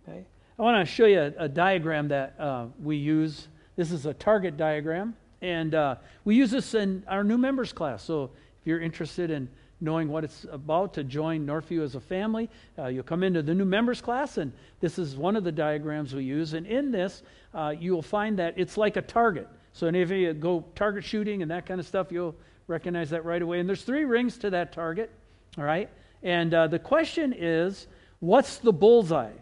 [0.08, 0.24] Okay?
[0.58, 3.48] I want to show you a, a diagram that uh, we use.
[3.76, 5.16] This is a target diagram.
[5.42, 8.02] And uh, we use this in our new members class.
[8.02, 9.48] So if you're interested in
[9.80, 13.54] knowing what it's about to join Northview as a family, uh, you'll come into the
[13.54, 16.52] new members class, and this is one of the diagrams we use.
[16.54, 17.22] And in this,
[17.54, 19.48] uh, you will find that it's like a target.
[19.72, 22.34] So any of you go target shooting and that kind of stuff, you'll
[22.66, 23.60] recognize that right away.
[23.60, 25.10] And there's three rings to that target,
[25.56, 25.88] all right?
[26.22, 27.86] And uh, the question is,
[28.18, 29.32] what's the bullseye?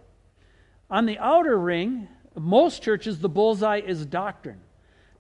[0.91, 4.61] On the outer ring, most churches, the bullseye is doctrine.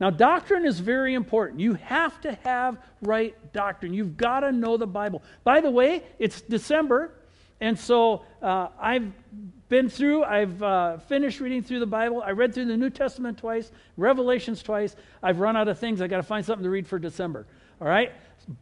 [0.00, 1.60] Now, doctrine is very important.
[1.60, 3.92] You have to have right doctrine.
[3.92, 5.22] You've got to know the Bible.
[5.42, 7.12] By the way, it's December,
[7.60, 9.10] and so uh, I've
[9.68, 12.22] been through, I've uh, finished reading through the Bible.
[12.22, 14.94] I read through the New Testament twice, Revelations twice.
[15.22, 16.00] I've run out of things.
[16.00, 17.46] i got to find something to read for December.
[17.80, 18.12] All right?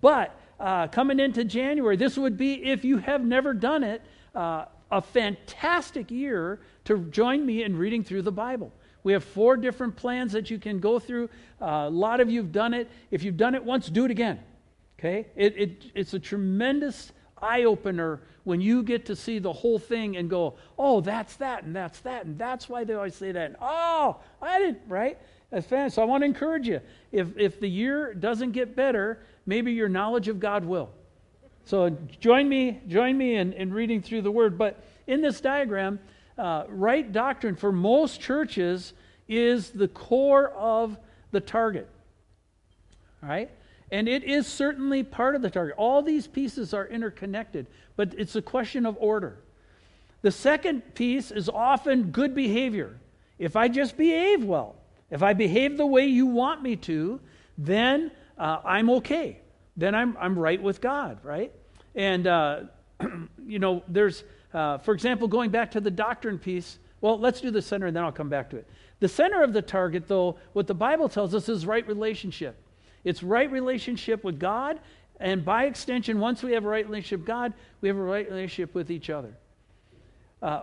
[0.01, 4.03] But uh, coming into January, this would be, if you have never done it,
[4.34, 8.72] uh, a fantastic year to join me in reading through the Bible.
[9.07, 11.30] We have four different plans that you can go through.
[11.62, 12.90] Uh, a lot of you have done it.
[13.12, 14.40] If you've done it once, do it again.
[14.98, 15.28] Okay?
[15.36, 20.16] It, it, it's a tremendous eye opener when you get to see the whole thing
[20.16, 23.46] and go, oh, that's that, and that's that, and that's why they always say that.
[23.46, 25.16] And, oh, I didn't, right?
[25.88, 26.80] So I want to encourage you.
[27.12, 30.90] If, if the year doesn't get better, maybe your knowledge of God will.
[31.64, 34.59] So join me, join me in, in reading through the Word.
[34.59, 36.00] But in this diagram,
[36.39, 38.93] uh, right doctrine for most churches
[39.28, 40.97] is the core of
[41.32, 41.89] the target.
[43.22, 43.51] Right?
[43.91, 45.74] And it is certainly part of the target.
[45.78, 47.66] All these pieces are interconnected,
[47.97, 49.39] but it's a question of order.
[50.22, 52.99] The second piece is often good behavior.
[53.39, 54.76] If I just behave well,
[55.11, 57.20] if I behave the way you want me to,
[57.57, 59.41] then uh, I'm okay.
[59.76, 61.53] Then I'm, I'm right with God, right?
[61.95, 62.61] And, uh,
[63.47, 64.24] you know, there's
[64.57, 67.94] uh, for example, going back to the doctrine piece, well, let's do the center and
[67.94, 68.66] then I'll come back to it.
[69.00, 72.57] The center of the target, though, what the Bible tells us is right relationship.
[73.04, 74.80] It's right relationship with God,
[75.20, 77.52] and by extension, once we have a right relationship with God,
[77.82, 79.34] we have a right relationship with each other.
[80.40, 80.62] Uh,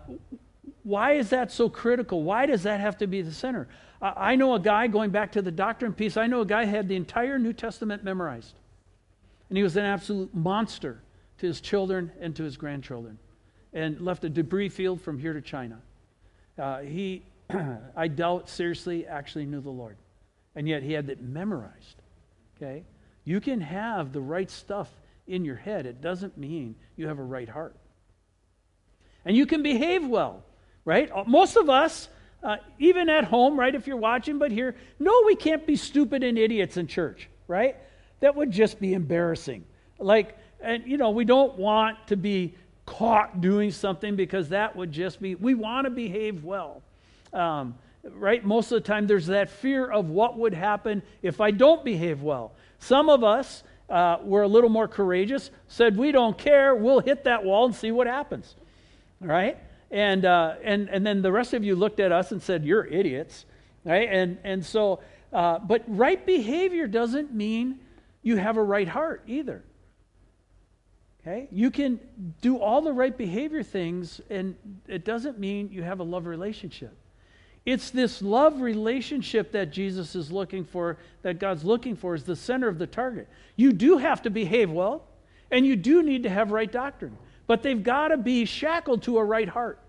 [0.82, 2.24] why is that so critical?
[2.24, 3.68] Why does that have to be the center?
[4.02, 6.88] I know a guy, going back to the doctrine piece, I know a guy had
[6.88, 8.56] the entire New Testament memorized.
[9.50, 11.00] And he was an absolute monster
[11.38, 13.20] to his children and to his grandchildren
[13.74, 15.80] and left a debris field from here to China.
[16.58, 17.24] Uh, he,
[17.96, 19.98] I doubt, seriously actually knew the Lord.
[20.56, 22.02] And yet he had it memorized.
[22.56, 22.84] Okay?
[23.26, 24.90] You can have the right stuff
[25.26, 27.76] in your head, it doesn't mean you have a right heart.
[29.26, 30.44] And you can behave well,
[30.84, 31.10] right?
[31.10, 32.10] Uh, most of us,
[32.44, 36.24] uh, even at home, right, if you're watching, but here, no, we can't be stupid
[36.24, 37.78] and idiots in church, right?
[38.20, 39.64] That would just be embarrassing.
[39.98, 42.56] Like, and you know, we don't want to be
[42.86, 46.82] caught doing something because that would just be, we want to behave well.
[47.32, 48.44] Um, right?
[48.44, 52.22] Most of the time, there's that fear of what would happen if I don't behave
[52.22, 52.54] well.
[52.80, 57.24] Some of us uh, were a little more courageous, said, We don't care, we'll hit
[57.26, 58.56] that wall and see what happens.
[59.22, 59.58] Right?
[59.92, 62.86] And, uh, and, and then the rest of you looked at us and said, You're
[62.86, 63.46] idiots.
[63.86, 64.10] Right?
[64.10, 67.80] And, and so, uh, but right behavior doesn't mean
[68.22, 69.64] you have a right heart either.
[71.26, 71.48] Okay?
[71.52, 72.00] You can
[72.42, 74.56] do all the right behavior things, and
[74.88, 76.94] it doesn't mean you have a love relationship.
[77.66, 82.36] It's this love relationship that Jesus is looking for, that God's looking for, is the
[82.36, 83.30] center of the target.
[83.56, 85.06] You do have to behave well,
[85.50, 87.18] and you do need to have right doctrine,
[87.48, 89.80] but they've got to be shackled to a right heart.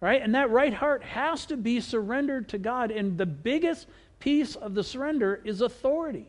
[0.00, 0.22] Right?
[0.22, 3.88] And that right heart has to be surrendered to God, and the biggest
[4.20, 6.28] piece of the surrender is authority.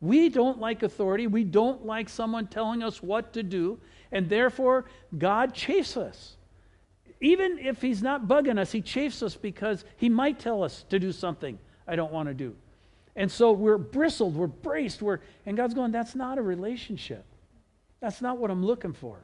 [0.00, 1.26] We don't like authority.
[1.26, 3.80] We don't like someone telling us what to do.
[4.12, 4.84] And therefore,
[5.16, 6.36] God chafes us.
[7.20, 10.98] Even if He's not bugging us, He chafes us because He might tell us to
[10.98, 12.54] do something I don't want to do.
[13.16, 17.24] And so we're bristled, we're braced, we're, and God's going, that's not a relationship.
[18.00, 19.18] That's not what I'm looking for.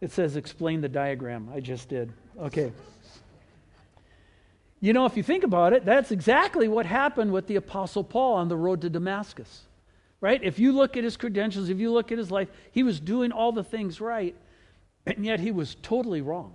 [0.00, 1.48] It says, explain the diagram.
[1.54, 2.12] I just did.
[2.40, 2.72] Okay.
[4.82, 8.34] You know, if you think about it, that's exactly what happened with the Apostle Paul
[8.34, 9.62] on the road to Damascus.
[10.20, 10.42] Right?
[10.42, 13.30] If you look at his credentials, if you look at his life, he was doing
[13.30, 14.34] all the things right,
[15.06, 16.54] and yet he was totally wrong.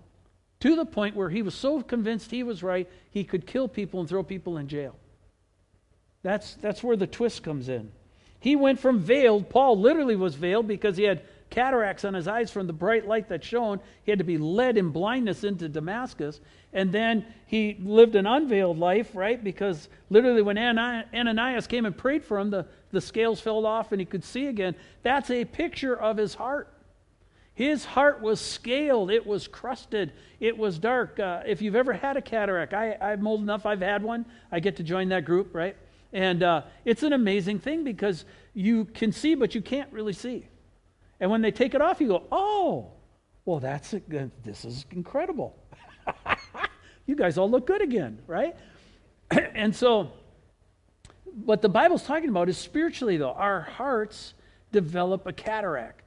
[0.59, 4.01] To the point where he was so convinced he was right, he could kill people
[4.01, 4.95] and throw people in jail.
[6.21, 7.91] That's, that's where the twist comes in.
[8.41, 12.51] He went from veiled, Paul literally was veiled because he had cataracts on his eyes
[12.51, 13.79] from the bright light that shone.
[14.03, 16.39] He had to be led in blindness into Damascus.
[16.73, 19.41] And then he lived an unveiled life, right?
[19.41, 24.01] Because literally, when Ananias came and prayed for him, the, the scales fell off and
[24.01, 24.75] he could see again.
[25.03, 26.73] That's a picture of his heart.
[27.53, 31.19] His heart was scaled, it was crusted, it was dark.
[31.19, 34.27] Uh, if you've ever had a cataract, I, I'm old enough, I've had one.
[34.51, 35.75] I get to join that group, right?
[36.13, 40.45] And uh, it's an amazing thing because you can see, but you can't really see.
[41.19, 42.91] And when they take it off, you go, oh,
[43.45, 44.01] well, that's a,
[44.43, 45.55] this is incredible.
[47.05, 48.55] you guys all look good again, right?
[49.31, 50.11] and so,
[51.45, 53.31] what the Bible's talking about is spiritually, though.
[53.31, 54.33] Our hearts
[54.71, 56.03] develop a cataract.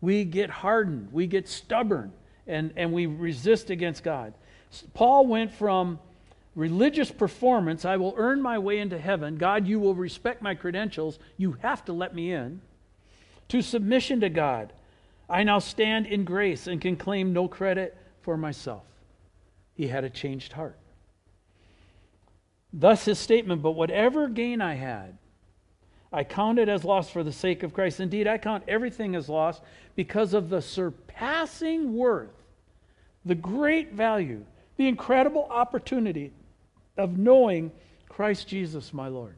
[0.00, 2.12] We get hardened, we get stubborn,
[2.46, 4.32] and, and we resist against God.
[4.94, 5.98] Paul went from
[6.54, 9.36] religious performance, I will earn my way into heaven.
[9.36, 11.18] God, you will respect my credentials.
[11.36, 12.60] You have to let me in
[13.50, 14.72] to submission to God.
[15.28, 18.82] I now stand in grace and can claim no credit for myself.
[19.74, 20.78] He had a changed heart.
[22.72, 25.18] Thus his statement, but whatever gain I had,
[26.12, 28.00] I count it as loss for the sake of Christ.
[28.00, 29.60] Indeed, I count everything as loss
[29.94, 32.44] because of the surpassing worth,
[33.24, 34.44] the great value,
[34.76, 36.32] the incredible opportunity
[36.96, 37.70] of knowing
[38.08, 39.36] Christ Jesus, my Lord.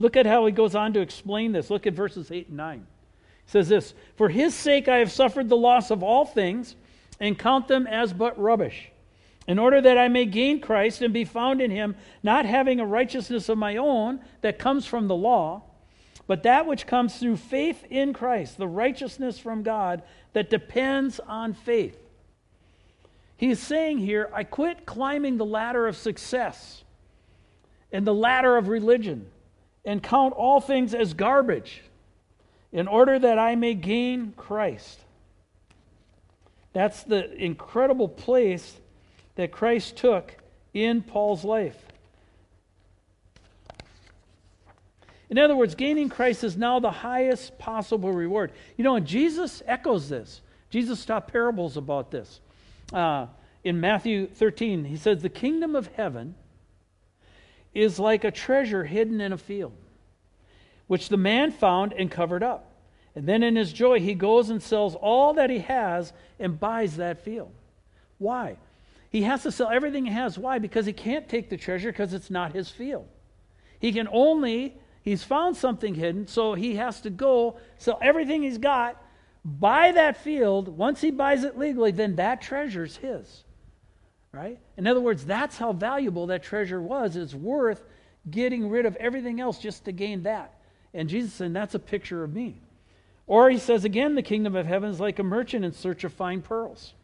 [0.00, 1.70] Look at how he goes on to explain this.
[1.70, 2.86] Look at verses 8 and 9.
[3.44, 6.74] He says this For his sake I have suffered the loss of all things
[7.20, 8.90] and count them as but rubbish,
[9.46, 12.86] in order that I may gain Christ and be found in him, not having a
[12.86, 15.62] righteousness of my own that comes from the law,
[16.26, 21.52] but that which comes through faith in Christ, the righteousness from God that depends on
[21.52, 21.98] faith.
[23.36, 26.84] He's saying here, I quit climbing the ladder of success
[27.92, 29.26] and the ladder of religion
[29.84, 31.82] and count all things as garbage
[32.72, 35.00] in order that I may gain Christ.
[36.72, 38.76] That's the incredible place
[39.34, 40.34] that Christ took
[40.72, 41.76] in Paul's life.
[45.30, 48.52] In other words, gaining Christ is now the highest possible reward.
[48.76, 50.42] You know, and Jesus echoes this.
[50.70, 52.40] Jesus taught parables about this.
[52.92, 53.26] Uh,
[53.62, 56.34] in Matthew 13, he says, The kingdom of heaven
[57.74, 59.72] is like a treasure hidden in a field,
[60.86, 62.66] which the man found and covered up.
[63.14, 66.96] And then in his joy, he goes and sells all that he has and buys
[66.96, 67.52] that field.
[68.18, 68.56] Why?
[69.10, 70.38] He has to sell everything he has.
[70.38, 70.58] Why?
[70.58, 73.08] Because he can't take the treasure because it's not his field.
[73.80, 78.58] He can only, he's found something hidden, so he has to go sell everything he's
[78.58, 79.02] got,
[79.44, 80.68] buy that field.
[80.68, 83.44] Once he buys it legally, then that treasure's his
[84.32, 84.58] right?
[84.76, 87.16] In other words, that's how valuable that treasure was.
[87.16, 87.82] It's worth
[88.30, 90.54] getting rid of everything else just to gain that.
[90.92, 92.56] And Jesus said, that's a picture of me.
[93.26, 96.12] Or he says again, the kingdom of heaven is like a merchant in search of
[96.12, 96.94] fine pearls,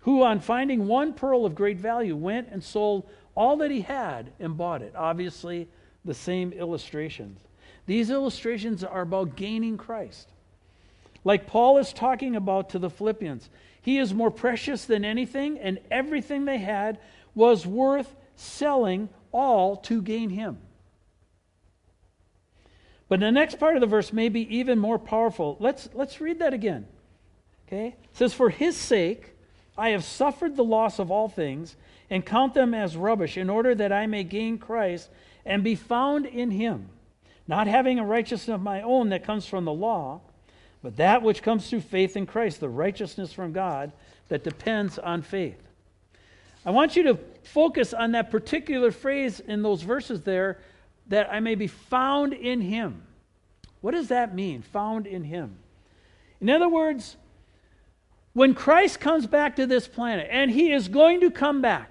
[0.00, 4.30] who, on finding one pearl of great value, went and sold all that he had
[4.38, 4.94] and bought it.
[4.96, 5.68] Obviously,
[6.04, 7.40] the same illustrations.
[7.86, 10.28] These illustrations are about gaining Christ.
[11.24, 13.50] Like Paul is talking about to the Philippians.
[13.82, 16.98] He is more precious than anything, and everything they had
[17.34, 20.58] was worth selling all to gain him.
[23.08, 25.56] But the next part of the verse may be even more powerful.
[25.58, 26.86] Let's, let's read that again.
[27.66, 27.96] Okay?
[28.04, 29.34] It says, For his sake
[29.76, 31.76] I have suffered the loss of all things
[32.08, 35.10] and count them as rubbish, in order that I may gain Christ
[35.44, 36.90] and be found in him,
[37.48, 40.20] not having a righteousness of my own that comes from the law
[40.82, 43.92] but that which comes through faith in Christ, the righteousness from God
[44.28, 45.60] that depends on faith.
[46.64, 50.58] I want you to focus on that particular phrase in those verses there
[51.08, 53.02] that I may be found in Him.
[53.80, 55.56] What does that mean, found in Him?
[56.40, 57.16] In other words,
[58.32, 61.89] when Christ comes back to this planet, and He is going to come back,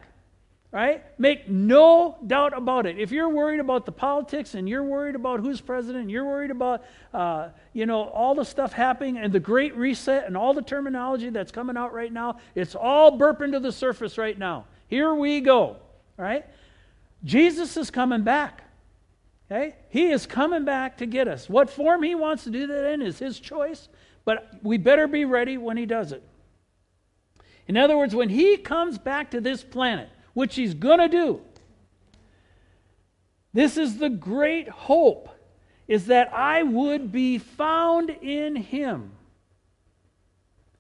[0.71, 1.03] right?
[1.17, 2.99] Make no doubt about it.
[2.99, 6.83] If you're worried about the politics and you're worried about who's president, you're worried about,
[7.13, 11.29] uh, you know, all the stuff happening and the great reset and all the terminology
[11.29, 14.65] that's coming out right now, it's all burping to the surface right now.
[14.87, 15.77] Here we go,
[16.17, 16.45] right?
[17.23, 18.63] Jesus is coming back.
[19.51, 19.75] Okay?
[19.89, 21.49] He is coming back to get us.
[21.49, 23.89] What form he wants to do that in is his choice,
[24.23, 26.23] but we better be ready when he does it.
[27.67, 30.09] In other words, when he comes back to this planet,
[30.39, 31.41] which he's going to do,
[33.53, 35.27] this is the great hope
[35.85, 39.11] is that I would be found in him.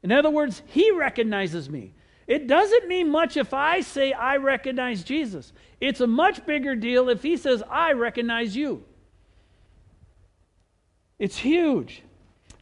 [0.01, 1.93] In other words, he recognizes me.
[2.25, 5.51] It doesn't mean much if I say I recognize Jesus.
[5.81, 8.85] It's a much bigger deal if he says I recognize you.
[11.17, 12.03] It's huge.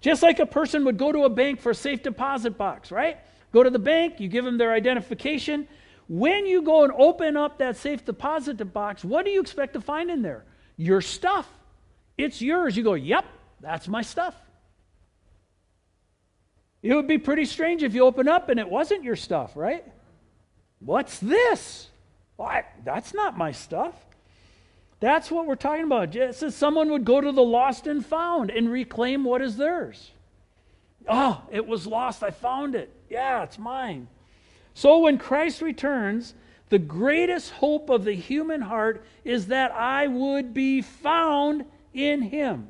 [0.02, 3.20] Just like a person would go to a bank for a safe deposit box, right?
[3.52, 5.68] Go to the bank, you give them their identification.
[6.08, 9.82] When you go and open up that safe deposit box, what do you expect to
[9.82, 10.46] find in there?
[10.78, 11.50] Your stuff.
[12.18, 12.78] It's yours.
[12.78, 13.26] You go, yep,
[13.60, 14.36] that's my stuff.
[16.82, 19.84] It would be pretty strange if you open up and it wasn't your stuff, right?
[20.80, 21.88] What's this?
[22.38, 23.94] Well, I, that's not my stuff.
[25.00, 26.16] That's what we're talking about.
[26.16, 30.12] It says someone would go to the lost and found and reclaim what is theirs.
[31.08, 32.24] Oh, it was lost.
[32.24, 32.92] I found it.
[33.10, 34.08] Yeah, it's mine.
[34.78, 36.36] So when Christ returns,
[36.70, 41.66] the greatest hope of the human heart is that I would be found
[41.96, 42.68] in him.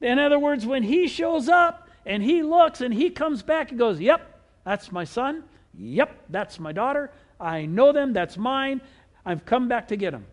[0.00, 3.78] In other words, when he shows up, and he looks and he comes back and
[3.78, 5.44] goes, Yep, that's my son.
[5.72, 7.12] Yep, that's my daughter.
[7.38, 8.12] I know them.
[8.12, 8.80] That's mine.
[9.24, 10.26] I've come back to get them.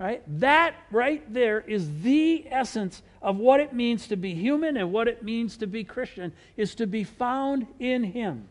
[0.00, 0.24] Right?
[0.40, 5.06] That right there is the essence of what it means to be human and what
[5.06, 8.48] it means to be Christian is to be found in him.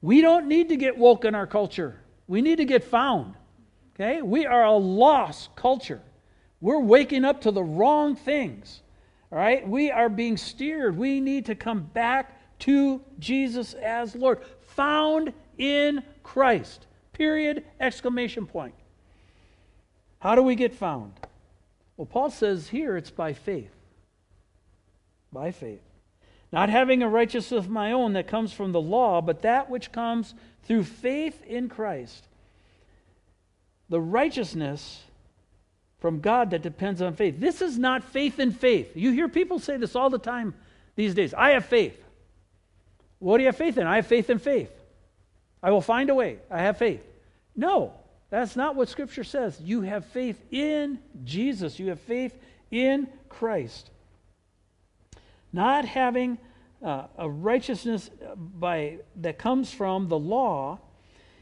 [0.00, 2.00] We don't need to get woke in our culture.
[2.26, 3.34] We need to get found.
[3.94, 4.22] Okay?
[4.22, 6.00] We are a lost culture.
[6.60, 8.82] We're waking up to the wrong things.
[9.32, 9.66] All right?
[9.66, 10.96] We are being steered.
[10.96, 16.86] We need to come back to Jesus as Lord, found in Christ.
[17.12, 18.74] Period, exclamation point.
[20.20, 21.12] How do we get found?
[21.96, 23.72] Well, Paul says here it's by faith.
[25.32, 25.82] By faith.
[26.50, 29.92] Not having a righteousness of my own that comes from the law, but that which
[29.92, 30.34] comes
[30.64, 32.24] through faith in Christ.
[33.88, 35.02] The righteousness
[35.98, 37.38] from God that depends on faith.
[37.38, 38.96] This is not faith in faith.
[38.96, 40.54] You hear people say this all the time
[40.96, 41.34] these days.
[41.34, 42.02] I have faith.
[43.18, 43.86] What do you have faith in?
[43.86, 44.70] I have faith in faith.
[45.62, 46.38] I will find a way.
[46.50, 47.02] I have faith.
[47.56, 47.92] No,
[48.30, 49.60] that's not what Scripture says.
[49.60, 52.38] You have faith in Jesus, you have faith
[52.70, 53.90] in Christ.
[55.52, 56.38] Not having
[56.82, 60.78] uh, a righteousness by, that comes from the law.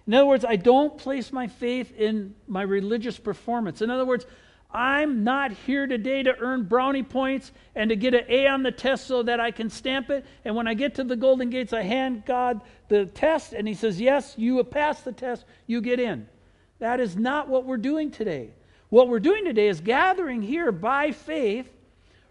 [0.07, 3.83] In other words, I don't place my faith in my religious performance.
[3.83, 4.25] In other words,
[4.71, 8.73] I'm not here today to earn brownie points and to get an A on the
[8.73, 10.25] test so that I can stamp it.
[10.45, 13.75] And when I get to the Golden Gates, I hand God the test, and He
[13.75, 16.29] says, Yes, you have passed the test, you get in.
[16.79, 18.51] That is not what we're doing today.
[18.89, 21.73] What we're doing today is gathering here by faith,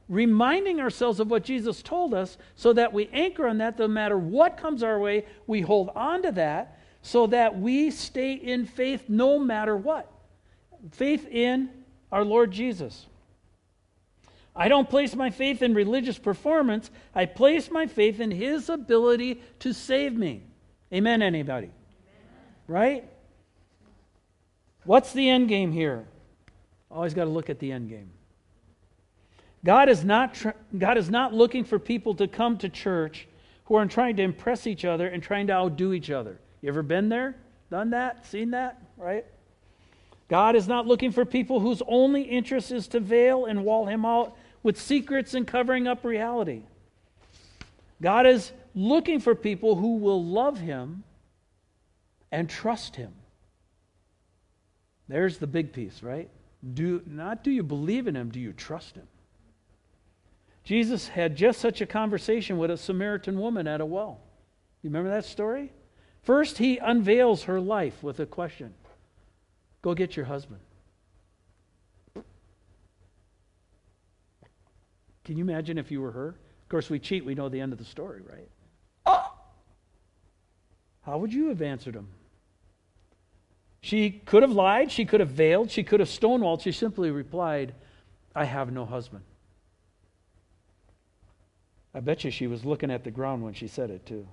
[0.07, 4.17] reminding ourselves of what Jesus told us so that we anchor on that no matter
[4.17, 9.05] what comes our way, we hold on to that so that we stay in faith
[9.07, 10.11] no matter what.
[10.91, 11.69] Faith in
[12.11, 13.05] our Lord Jesus.
[14.55, 16.89] I don't place my faith in religious performance.
[17.13, 20.43] I place my faith in his ability to save me.
[20.93, 21.67] Amen, anybody?
[21.67, 21.73] Amen.
[22.67, 23.09] Right?
[24.85, 26.07] What's the end game here?
[26.89, 28.11] Always got to look at the end game.
[29.65, 33.27] God is not tr- God is not looking for people to come to church
[33.65, 36.39] who are trying to impress each other and trying to outdo each other.
[36.61, 37.35] You ever been there?
[37.71, 38.27] Done that?
[38.27, 38.79] Seen that?
[38.95, 39.25] Right?
[40.29, 44.05] God is not looking for people whose only interest is to veil and wall him
[44.05, 46.61] out with secrets and covering up reality.
[48.01, 51.03] God is looking for people who will love him
[52.31, 53.13] and trust him.
[55.07, 56.29] There's the big piece, right?
[56.73, 59.07] Do not do you believe in him, do you trust him?
[60.65, 64.19] Jesus had just such a conversation with a Samaritan woman at a well.
[64.81, 65.71] You remember that story?
[66.23, 68.73] First, he unveils her life with a question
[69.83, 70.59] Go get your husband.
[75.23, 76.29] Can you imagine if you were her?
[76.29, 78.49] Of course, we cheat, we know the end of the story, right?
[79.05, 79.33] Oh!
[81.03, 82.07] How would you have answered him?
[83.81, 86.61] She could have lied, she could have veiled, she could have stonewalled.
[86.61, 87.75] She simply replied,
[88.35, 89.23] I have no husband.
[91.95, 94.27] I bet you she was looking at the ground when she said it, too.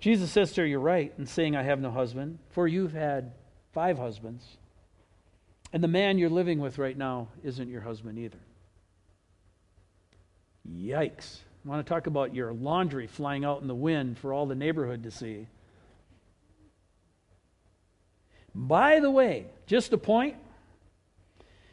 [0.00, 3.32] Jesus says to her, You're right in saying, I have no husband, for you've had
[3.74, 4.56] five husbands,
[5.70, 8.38] and the man you're living with right now isn't your husband either.
[10.66, 11.40] Yikes.
[11.64, 14.54] I want to talk about your laundry flying out in the wind for all the
[14.54, 15.46] neighborhood to see.
[18.54, 20.36] By the way, just a point.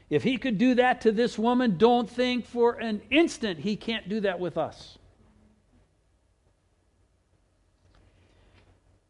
[0.09, 4.09] If he could do that to this woman, don't think for an instant he can't
[4.09, 4.97] do that with us.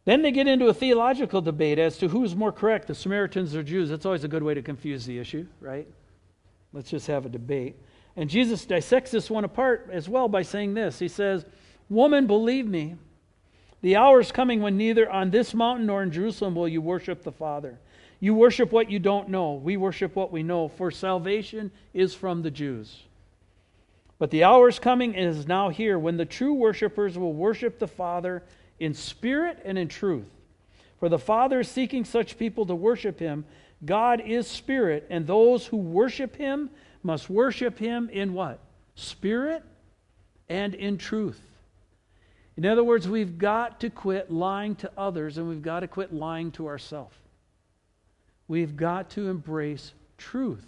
[0.05, 3.63] Then they get into a theological debate as to who's more correct, the Samaritans or
[3.63, 3.89] Jews.
[3.89, 5.87] That's always a good way to confuse the issue, right?
[6.73, 7.75] Let's just have a debate.
[8.15, 11.45] And Jesus dissects this one apart as well by saying this He says,
[11.89, 12.95] Woman, believe me,
[13.81, 17.23] the hour is coming when neither on this mountain nor in Jerusalem will you worship
[17.23, 17.79] the Father.
[18.19, 19.53] You worship what you don't know.
[19.53, 23.03] We worship what we know, for salvation is from the Jews.
[24.17, 27.79] But the hour is coming and is now here when the true worshipers will worship
[27.79, 28.43] the Father
[28.79, 30.29] in spirit and in truth.
[30.99, 33.45] For the Father is seeking such people to worship him.
[33.85, 36.69] God is spirit, and those who worship him
[37.01, 38.59] must worship him in what?
[38.95, 39.63] Spirit
[40.49, 41.39] and in truth.
[42.57, 46.13] In other words, we've got to quit lying to others and we've got to quit
[46.13, 47.15] lying to ourselves.
[48.49, 50.65] We've got to embrace truth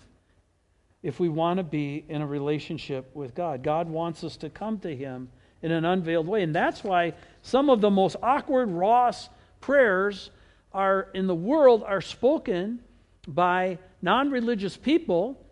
[1.01, 3.63] if we want to be in a relationship with God.
[3.63, 5.29] God wants us to come to Him
[5.63, 6.43] in an unveiled way.
[6.43, 9.11] And that's why some of the most awkward, raw
[9.59, 10.29] prayers
[10.71, 12.81] are in the world are spoken
[13.27, 15.43] by non-religious people,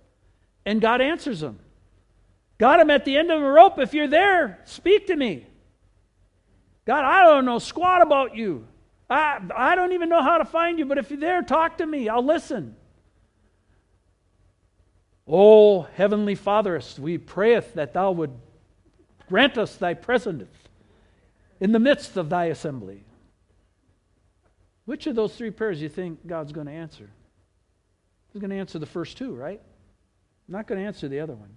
[0.65, 1.59] and God answers them.
[2.59, 3.79] God, I'm at the end of a rope.
[3.79, 5.47] If you're there, speak to me.
[6.85, 8.67] God, I don't know squat about you.
[9.09, 11.85] I, I don't even know how to find you, but if you're there, talk to
[11.85, 12.09] me.
[12.09, 12.75] I'll listen.
[15.27, 18.31] Oh, Heavenly Fatherest, we prayeth that thou would
[19.27, 20.49] grant us thy presence
[21.59, 23.03] in the midst of thy assembly.
[24.85, 27.09] Which of those three prayers do you think God's going to answer?
[28.33, 29.61] He's going to answer the first two, right?
[30.47, 31.49] I'm Not going to answer the other one.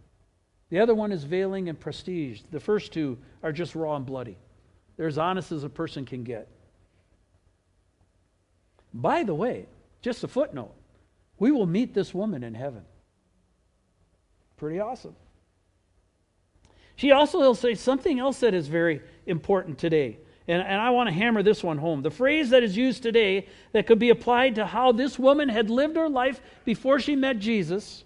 [0.68, 2.42] The other one is veiling and prestige.
[2.50, 4.36] The first two are just raw and bloody.
[4.96, 6.48] They're as honest as a person can get.
[8.93, 9.66] By the way,
[10.01, 10.74] just a footnote
[11.43, 12.84] we will meet this woman in heaven.
[14.57, 15.16] Pretty awesome.
[16.95, 20.18] She also will say something else that is very important today.
[20.47, 22.03] And, and I want to hammer this one home.
[22.03, 25.68] The phrase that is used today that could be applied to how this woman had
[25.68, 28.05] lived her life before she met Jesus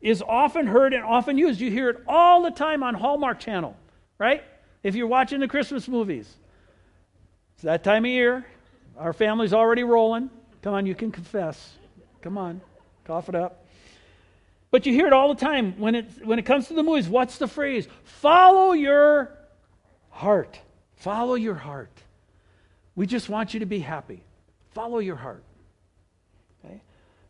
[0.00, 1.60] is often heard and often used.
[1.60, 3.76] You hear it all the time on Hallmark Channel,
[4.16, 4.44] right?
[4.84, 6.32] If you're watching the Christmas movies.
[7.54, 8.46] It's that time of year.
[8.96, 10.30] Our family's already rolling.
[10.62, 11.74] Come on, you can confess.
[12.22, 12.60] Come on,
[13.04, 13.64] cough it up.
[14.70, 17.08] But you hear it all the time when it, when it comes to the movies.
[17.08, 17.88] What's the phrase?
[18.04, 19.36] Follow your
[20.10, 20.60] heart.
[20.96, 21.92] Follow your heart.
[22.94, 24.22] We just want you to be happy.
[24.72, 25.42] Follow your heart.
[26.64, 26.82] Okay?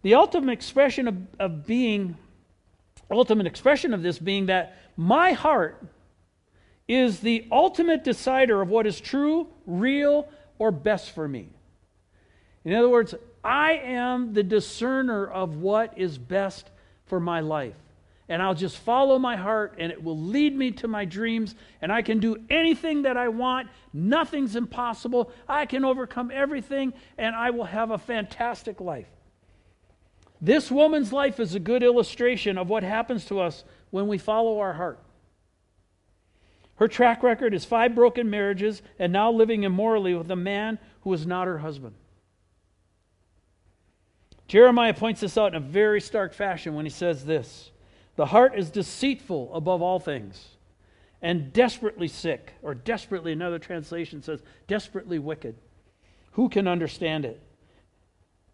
[0.02, 2.16] The ultimate expression of, of being,
[3.10, 5.84] ultimate expression of this being that my heart
[6.88, 10.26] is the ultimate decider of what is true, real,
[10.58, 11.50] or best for me.
[12.64, 16.70] In other words, I am the discerner of what is best
[17.06, 17.76] for my life.
[18.28, 21.90] And I'll just follow my heart, and it will lead me to my dreams, and
[21.90, 23.68] I can do anything that I want.
[23.94, 25.32] Nothing's impossible.
[25.48, 29.08] I can overcome everything, and I will have a fantastic life.
[30.42, 34.60] This woman's life is a good illustration of what happens to us when we follow
[34.60, 34.98] our heart.
[36.78, 41.12] Her track record is five broken marriages and now living immorally with a man who
[41.12, 41.94] is not her husband.
[44.46, 47.70] Jeremiah points this out in a very stark fashion when he says this
[48.16, 50.56] The heart is deceitful above all things
[51.20, 55.56] and desperately sick, or desperately, another translation says, desperately wicked.
[56.32, 57.42] Who can understand it?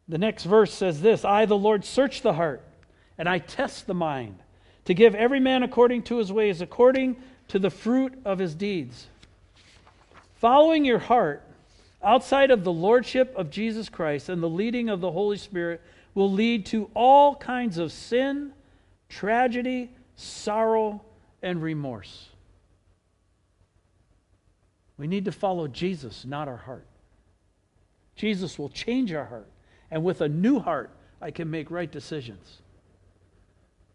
[0.09, 2.67] The next verse says this I, the Lord, search the heart,
[3.19, 4.39] and I test the mind,
[4.87, 7.17] to give every man according to his ways, according
[7.49, 9.07] to the fruit of his deeds.
[10.37, 11.43] Following your heart
[12.03, 15.81] outside of the lordship of Jesus Christ and the leading of the Holy Spirit
[16.15, 18.53] will lead to all kinds of sin,
[19.09, 21.03] tragedy, sorrow,
[21.43, 22.29] and remorse.
[24.97, 26.87] We need to follow Jesus, not our heart.
[28.17, 29.49] Jesus will change our heart.
[29.91, 30.91] And with a new heart,
[31.21, 32.59] I can make right decisions.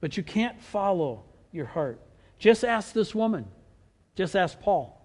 [0.01, 1.99] But you can't follow your heart.
[2.39, 3.45] Just ask this woman.
[4.15, 4.95] Just ask Paul.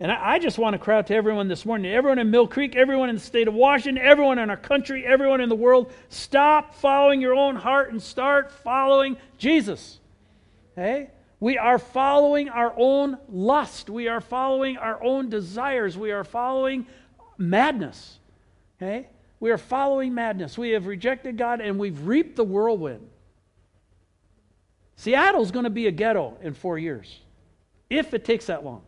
[0.00, 2.46] And I, I just want to cry out to everyone this morning, everyone in Mill
[2.46, 5.92] Creek, everyone in the state of Washington, everyone in our country, everyone in the world,
[6.08, 9.98] stop following your own heart and start following Jesus.
[10.76, 11.10] Okay?
[11.40, 13.90] We are following our own lust.
[13.90, 15.96] We are following our own desires.
[15.96, 16.86] We are following
[17.36, 18.18] madness.
[18.80, 19.08] Okay?
[19.40, 20.58] We are following madness.
[20.58, 23.08] We have rejected God and we've reaped the whirlwind.
[24.98, 27.20] Seattle's going to be a ghetto in four years,
[27.88, 28.82] if it takes that long.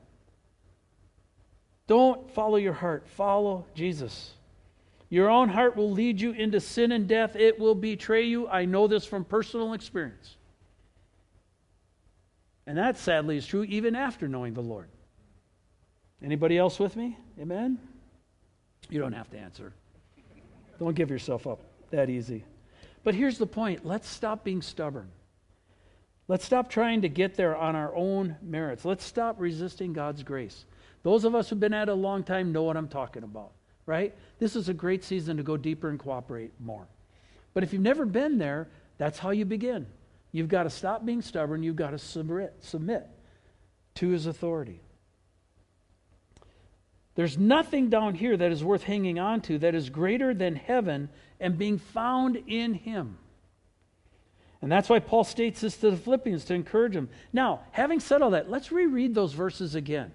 [1.87, 4.33] Don't follow your heart, follow Jesus.
[5.09, 7.37] Your own heart will lead you into sin and death.
[7.37, 8.49] It will betray you.
[8.49, 10.37] I know this from personal experience.
[12.67, 14.89] And that sadly is true even after knowing the Lord.
[16.25, 17.17] Anybody else with me?
[17.41, 17.79] Amen?
[18.89, 19.73] You don't have to answer.
[20.81, 22.45] Don't give yourself up that easy.
[23.05, 25.09] But here's the point let's stop being stubborn.
[26.31, 28.85] Let's stop trying to get there on our own merits.
[28.85, 30.65] Let's stop resisting God's grace.
[31.03, 33.51] Those of us who've been at it a long time know what I'm talking about,
[33.85, 34.15] right?
[34.39, 36.87] This is a great season to go deeper and cooperate more.
[37.53, 39.89] But if you've never been there, that's how you begin.
[40.31, 41.65] You've got to stop being stubborn.
[41.65, 43.09] You've got to submit, submit
[43.97, 44.83] to his authority.
[47.17, 51.09] There's nothing down here that is worth hanging on to that is greater than heaven
[51.41, 53.19] and being found in him.
[54.63, 57.09] And that's why Paul states this to the Philippians to encourage them.
[57.33, 60.13] Now, having said all that, let's reread those verses again.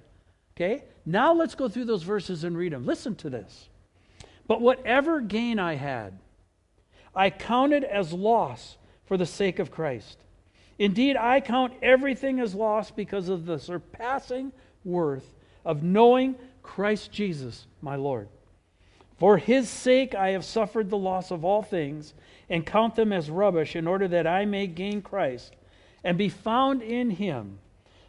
[0.55, 0.83] Okay?
[1.05, 2.85] Now let's go through those verses and read them.
[2.85, 3.69] Listen to this.
[4.47, 6.19] But whatever gain I had,
[7.15, 10.19] I counted as loss for the sake of Christ.
[10.77, 14.51] Indeed, I count everything as loss because of the surpassing
[14.83, 15.33] worth
[15.63, 18.27] of knowing Christ Jesus, my Lord.
[19.17, 22.13] For his sake I have suffered the loss of all things
[22.49, 25.55] and count them as rubbish in order that I may gain Christ
[26.03, 27.59] and be found in him,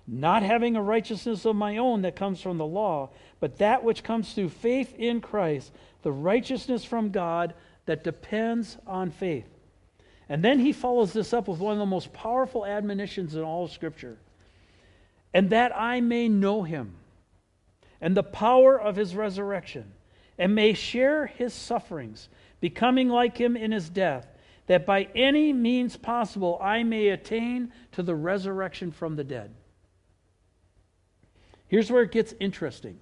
[0.06, 3.10] not having a righteousness of my own that comes from the law,
[3.40, 5.72] but that which comes through faith in Christ,
[6.02, 7.54] the righteousness from God
[7.86, 9.48] that depends on faith.
[10.28, 13.64] And then he follows this up with one of the most powerful admonitions in all
[13.64, 14.18] of Scripture.
[15.32, 16.94] And that I may know him
[18.00, 19.92] and the power of his resurrection,
[20.38, 22.28] and may share his sufferings,
[22.66, 24.26] becoming like him in his death,
[24.66, 29.54] that by any means possible I may attain to the resurrection from the dead.
[31.68, 32.98] Here's where it gets interesting.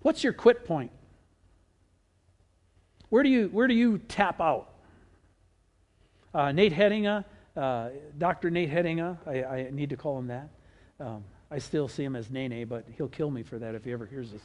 [0.00, 0.90] What's your quit point?
[3.08, 4.74] Where do you, where do you tap out?
[6.34, 7.24] Uh, Nate Headinga,
[7.56, 7.88] uh,
[8.18, 8.50] Dr.
[8.50, 10.50] Nate Headinga, I, I, need to call him that.
[11.00, 13.92] Um, I still see him as Nene, but he'll kill me for that if he
[13.92, 14.42] ever hears this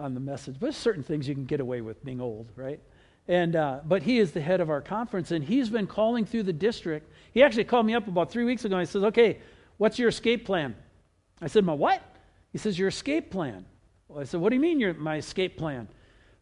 [0.00, 0.56] on, the message.
[0.58, 2.80] But certain things you can get away with being old, right?
[3.28, 6.44] And uh, but he is the head of our conference, and he's been calling through
[6.44, 7.10] the district.
[7.32, 8.76] He actually called me up about three weeks ago.
[8.76, 9.38] and He says, "Okay,
[9.76, 10.74] what's your escape plan?"
[11.40, 12.02] I said, "My what?"
[12.52, 13.64] He says, "Your escape plan."
[14.08, 15.86] Well, I said, "What do you mean, your my escape plan?"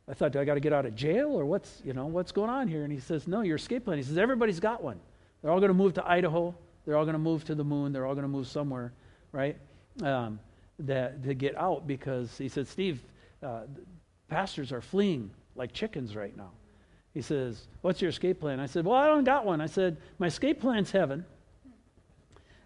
[0.09, 2.33] I thought, "Do I got to get out of jail, or what's you know what's
[2.33, 4.99] going on here?" And he says, "No, your escape plan." He says, "Everybody's got one.
[5.43, 6.55] They're all going to move to Idaho.
[6.85, 7.93] They're all going to move to the moon.
[7.93, 8.93] They're all going to move somewhere,
[9.33, 9.59] right?
[10.03, 10.41] Um,
[10.79, 13.01] that to get out because he said, Steve,
[13.43, 13.63] uh,
[14.29, 16.51] pastors are fleeing like chickens right now.
[17.15, 18.61] He says, What's your escape plan?
[18.61, 19.61] I said, Well, I don't got one.
[19.61, 21.25] I said, My escape plan's heaven.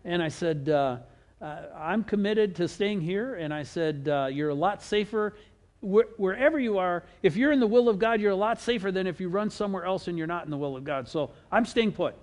[0.05, 0.99] And I said, uh,
[1.41, 3.37] uh, I'm committed to staying here.
[3.37, 5.35] And I said, uh, You're a lot safer
[5.81, 7.05] wh- wherever you are.
[7.23, 9.49] If you're in the will of God, you're a lot safer than if you run
[9.51, 11.09] somewhere else and you're not in the will of God.
[11.09, 12.15] So I'm staying put.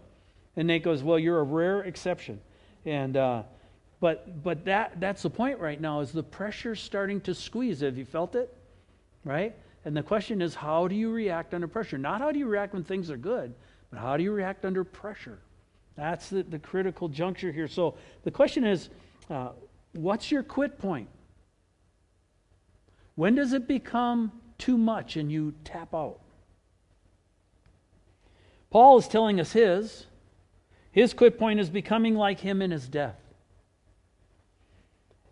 [0.56, 2.42] And Nate goes, Well, you're a rare exception.
[2.86, 3.44] And, uh,
[4.00, 7.82] but, but that, that's the point right now is the pressure starting to squeeze.
[7.82, 8.56] Have you felt it?
[9.26, 9.56] Right?
[9.86, 11.98] And the question is, how do you react under pressure?
[11.98, 13.54] Not how do you react when things are good,
[13.90, 15.40] but how do you react under pressure?
[15.96, 17.68] That's the, the critical juncture here.
[17.68, 18.90] So the question is,
[19.30, 19.50] uh,
[19.94, 21.10] what's your quit point?
[23.16, 26.20] When does it become too much and you tap out?
[28.70, 30.06] Paul is telling us his.
[30.92, 33.18] His quit point is becoming like him in his death.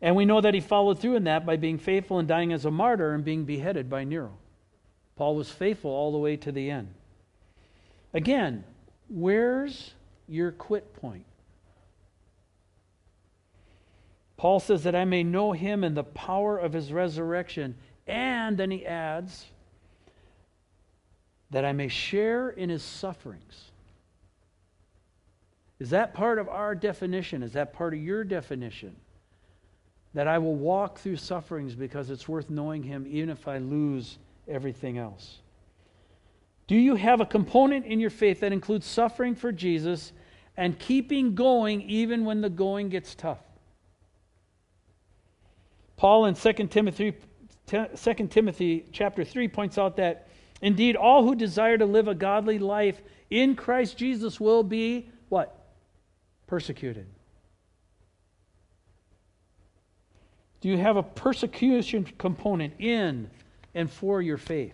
[0.02, 2.66] And we know that he followed through in that by being faithful and dying as
[2.66, 4.38] a martyr and being beheaded by Nero.
[5.16, 6.94] Paul was faithful all the way to the end.
[8.14, 8.64] Again,
[9.10, 9.94] where's
[10.28, 11.26] your quit point?
[14.38, 17.76] Paul says that I may know him and the power of his resurrection.
[18.06, 19.48] And then he adds,
[21.50, 23.72] that I may share in his sufferings
[25.80, 27.44] is that part of our definition?
[27.44, 28.96] Is that part of your definition?
[30.18, 34.18] That I will walk through sufferings because it's worth knowing Him, even if I lose
[34.48, 35.38] everything else.
[36.66, 40.14] Do you have a component in your faith that includes suffering for Jesus
[40.58, 43.38] and keeping going even when the going gets tough?
[45.98, 47.14] Paul in 2 Timothy,
[47.68, 50.30] 2 Timothy chapter 3 points out that
[50.64, 55.54] indeed all who desire to live a godly life in Christ Jesus will be what?
[56.48, 57.06] persecuted?
[60.62, 63.30] Do you have a persecution component in
[63.74, 64.74] and for your faith?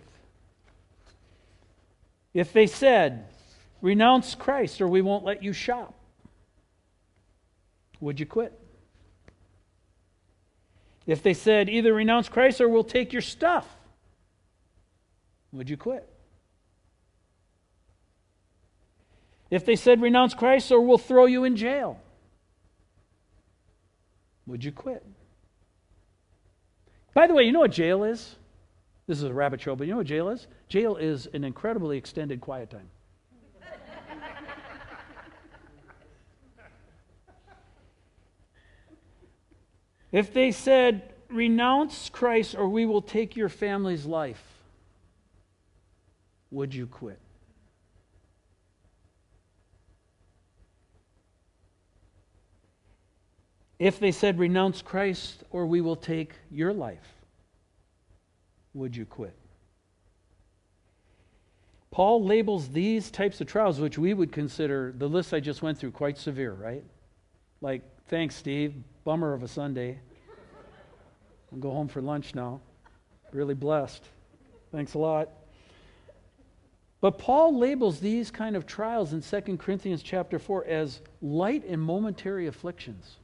[2.33, 3.25] If they said,
[3.81, 5.93] renounce Christ or we won't let you shop,
[7.99, 8.57] would you quit?
[11.05, 13.67] If they said, either renounce Christ or we'll take your stuff,
[15.51, 16.07] would you quit?
[19.51, 21.99] If they said, renounce Christ or we'll throw you in jail,
[24.47, 25.05] would you quit?
[27.13, 28.35] By the way, you know what jail is?
[29.05, 30.47] This is a rabbit trail, but you know what jail is?
[30.69, 32.89] Jail is an incredibly extended quiet time.
[40.11, 44.43] if they said, renounce Christ or we will take your family's life,
[46.49, 47.19] would you quit?
[53.79, 57.13] If they said, renounce Christ or we will take your life,
[58.73, 59.35] would you quit?
[61.91, 65.77] Paul labels these types of trials, which we would consider the list I just went
[65.77, 66.83] through, quite severe, right?
[67.61, 68.73] Like, thanks, Steve.
[69.03, 69.99] Bummer of a Sunday.
[71.51, 72.61] I'll go home for lunch now.
[73.31, 74.03] Really blessed.
[74.71, 75.29] Thanks a lot.
[76.99, 81.81] But Paul labels these kind of trials in 2 Corinthians chapter 4 as light and
[81.81, 83.17] momentary afflictions.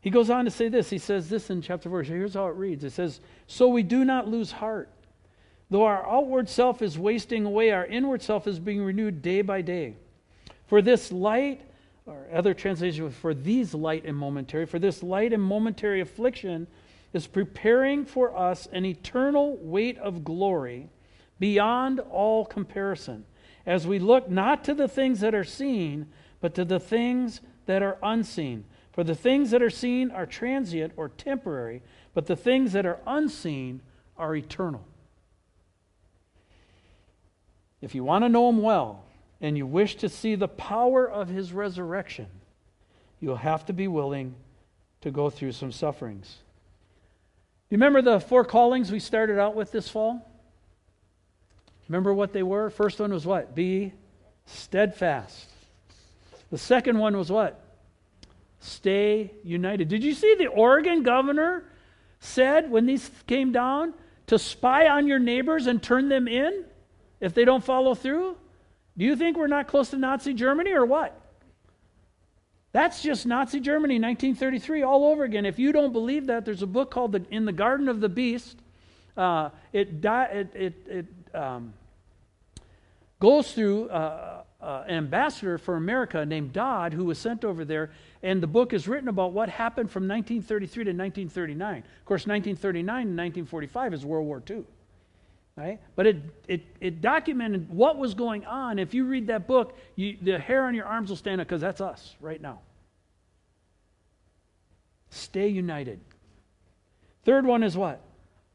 [0.00, 0.90] He goes on to say this.
[0.90, 2.04] He says this in chapter 4.
[2.04, 4.90] Here's how it reads It says, So we do not lose heart.
[5.70, 9.60] Though our outward self is wasting away, our inward self is being renewed day by
[9.60, 9.96] day.
[10.66, 11.62] For this light,
[12.06, 16.66] or other translation, for these light and momentary, for this light and momentary affliction
[17.12, 20.88] is preparing for us an eternal weight of glory
[21.38, 23.24] beyond all comparison,
[23.66, 26.06] as we look not to the things that are seen,
[26.40, 28.64] but to the things that are unseen.
[28.98, 31.82] For the things that are seen are transient or temporary,
[32.14, 33.80] but the things that are unseen
[34.16, 34.84] are eternal.
[37.80, 39.04] If you want to know him well
[39.40, 42.26] and you wish to see the power of his resurrection,
[43.20, 44.34] you'll have to be willing
[45.02, 46.38] to go through some sufferings.
[47.70, 50.28] You remember the four callings we started out with this fall?
[51.88, 52.68] Remember what they were?
[52.68, 53.54] First one was what?
[53.54, 53.92] Be
[54.46, 55.48] steadfast.
[56.50, 57.64] The second one was what?
[58.60, 59.88] Stay united.
[59.88, 61.64] Did you see the Oregon governor
[62.20, 63.94] said when these came down
[64.26, 66.64] to spy on your neighbors and turn them in
[67.20, 68.36] if they don't follow through?
[68.96, 71.18] Do you think we're not close to Nazi Germany or what?
[72.72, 75.46] That's just Nazi Germany, 1933, all over again.
[75.46, 78.08] If you don't believe that, there's a book called the, In the Garden of the
[78.08, 78.58] Beast.
[79.16, 81.72] Uh, it, di- it, it, it um,
[83.20, 87.90] goes through uh, uh, an ambassador for America named Dodd, who was sent over there,
[88.22, 91.78] and the book is written about what happened from 1933 to 1939.
[91.78, 94.64] Of course, 1939 and 1945 is World War II.
[95.56, 95.80] Right?
[95.96, 96.16] But it,
[96.46, 98.78] it, it documented what was going on.
[98.78, 101.60] If you read that book, you, the hair on your arms will stand up because
[101.60, 102.60] that's us right now.
[105.10, 106.00] Stay united.
[107.24, 108.00] Third one is what?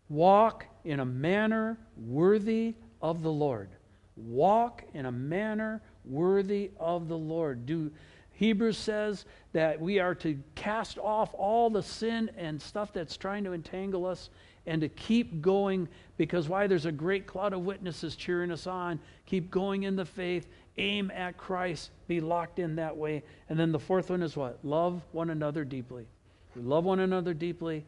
[0.07, 3.69] Walk in a manner worthy of the Lord.
[4.15, 7.65] Walk in a manner worthy of the Lord.
[7.65, 7.91] Do
[8.33, 13.43] Hebrews says that we are to cast off all the sin and stuff that's trying
[13.43, 14.29] to entangle us
[14.65, 18.99] and to keep going because why there's a great cloud of witnesses cheering us on.
[19.25, 23.23] Keep going in the faith, aim at Christ, be locked in that way.
[23.49, 24.59] And then the fourth one is what?
[24.63, 26.07] Love one another deeply.
[26.55, 27.85] We love one another deeply,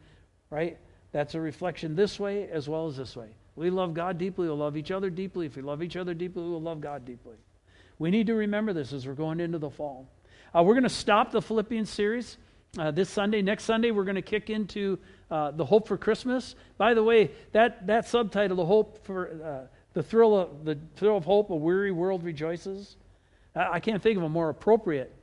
[0.50, 0.76] right?
[1.12, 3.28] That's a reflection this way as well as this way.
[3.56, 5.46] We love God deeply, we'll love each other deeply.
[5.46, 7.36] If we love each other deeply, we'll love God deeply.
[7.98, 10.06] We need to remember this as we're going into the fall.
[10.56, 12.38] Uh, we're going to stop the Philippians series
[12.78, 13.42] uh, this Sunday.
[13.42, 14.98] Next Sunday, we're going to kick into
[15.30, 16.54] uh, the hope for Christmas.
[16.78, 21.18] By the way, that, that subtitle, the hope for uh, the thrill of the thrill
[21.18, 22.96] of hope, a weary world rejoices.
[23.54, 25.14] I, can't think of a more appropriate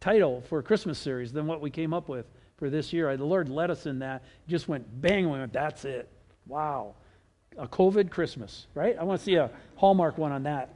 [0.00, 2.26] title for a Christmas series than what we came up with
[2.58, 3.16] for this year.
[3.16, 4.22] The Lord led us in that.
[4.48, 5.30] Just went bang.
[5.30, 5.52] We went.
[5.54, 6.10] That's it.
[6.46, 6.94] Wow,
[7.56, 8.96] a COVID Christmas, right?
[9.00, 10.74] I want to see a Hallmark one on that.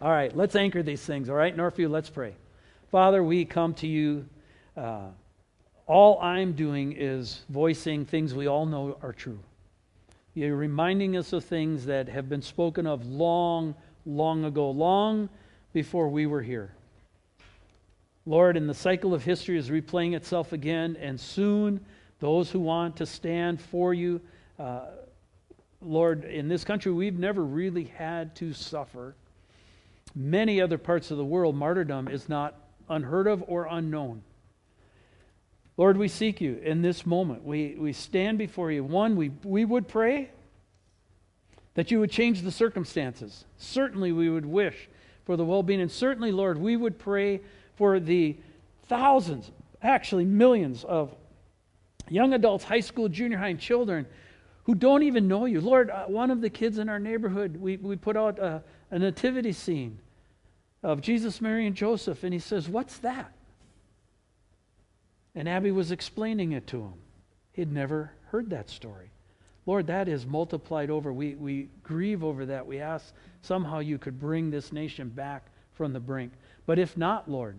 [0.00, 1.56] All right, let's anchor these things, all right?
[1.56, 2.32] Northview, let's pray.
[2.92, 4.26] Father, we come to you.
[4.76, 5.08] Uh,
[5.88, 9.40] all I'm doing is voicing things we all know are true.
[10.34, 13.74] You're reminding us of things that have been spoken of long,
[14.06, 15.28] long ago, long
[15.72, 16.70] before we were here.
[18.24, 21.84] Lord, and the cycle of history is replaying itself again, and soon
[22.20, 24.20] those who want to stand for you,
[24.60, 24.82] uh,
[25.82, 29.16] Lord, in this country, we've never really had to suffer.
[30.14, 32.54] Many other parts of the world, martyrdom is not
[32.88, 34.22] unheard of or unknown.
[35.76, 37.44] Lord, we seek you in this moment.
[37.44, 38.82] We, we stand before you.
[38.82, 40.30] One, we, we would pray
[41.74, 43.44] that you would change the circumstances.
[43.58, 44.88] Certainly, we would wish
[45.24, 45.80] for the well being.
[45.80, 47.40] And certainly, Lord, we would pray
[47.76, 48.36] for the
[48.88, 51.14] thousands actually millions of
[52.08, 54.06] young adults, high school, junior high, and children
[54.68, 55.62] who don't even know you.
[55.62, 58.98] Lord, uh, one of the kids in our neighborhood, we, we put out a, a
[58.98, 59.98] nativity scene
[60.82, 63.32] of Jesus, Mary, and Joseph, and he says, What's that?
[65.34, 66.92] And Abby was explaining it to him.
[67.52, 69.08] He'd never heard that story.
[69.64, 71.14] Lord, that is multiplied over.
[71.14, 72.66] We, we grieve over that.
[72.66, 76.32] We ask somehow you could bring this nation back from the brink.
[76.66, 77.56] But if not, Lord,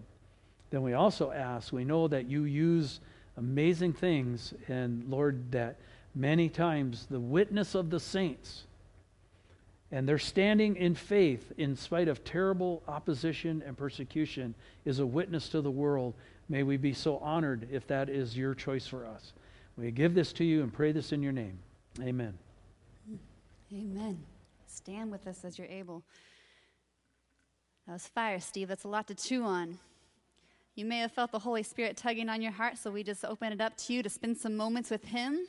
[0.70, 3.00] then we also ask, we know that you use
[3.36, 5.78] amazing things, and Lord, that
[6.16, 8.64] many times the witness of the saints
[9.92, 14.54] and their standing in faith in spite of terrible opposition and persecution
[14.86, 16.14] is a witness to the world.
[16.48, 19.34] May we be so honored if that is your choice for us.
[19.78, 21.58] We give this to you and pray this in your name.
[22.02, 22.38] Amen.
[23.74, 24.20] Amen.
[24.68, 26.04] Stand with us as you're able.
[27.88, 28.68] That was fire, Steve.
[28.68, 29.80] That's a lot to chew on.
[30.76, 33.52] You may have felt the Holy Spirit tugging on your heart, so we just open
[33.52, 35.48] it up to you to spend some moments with Him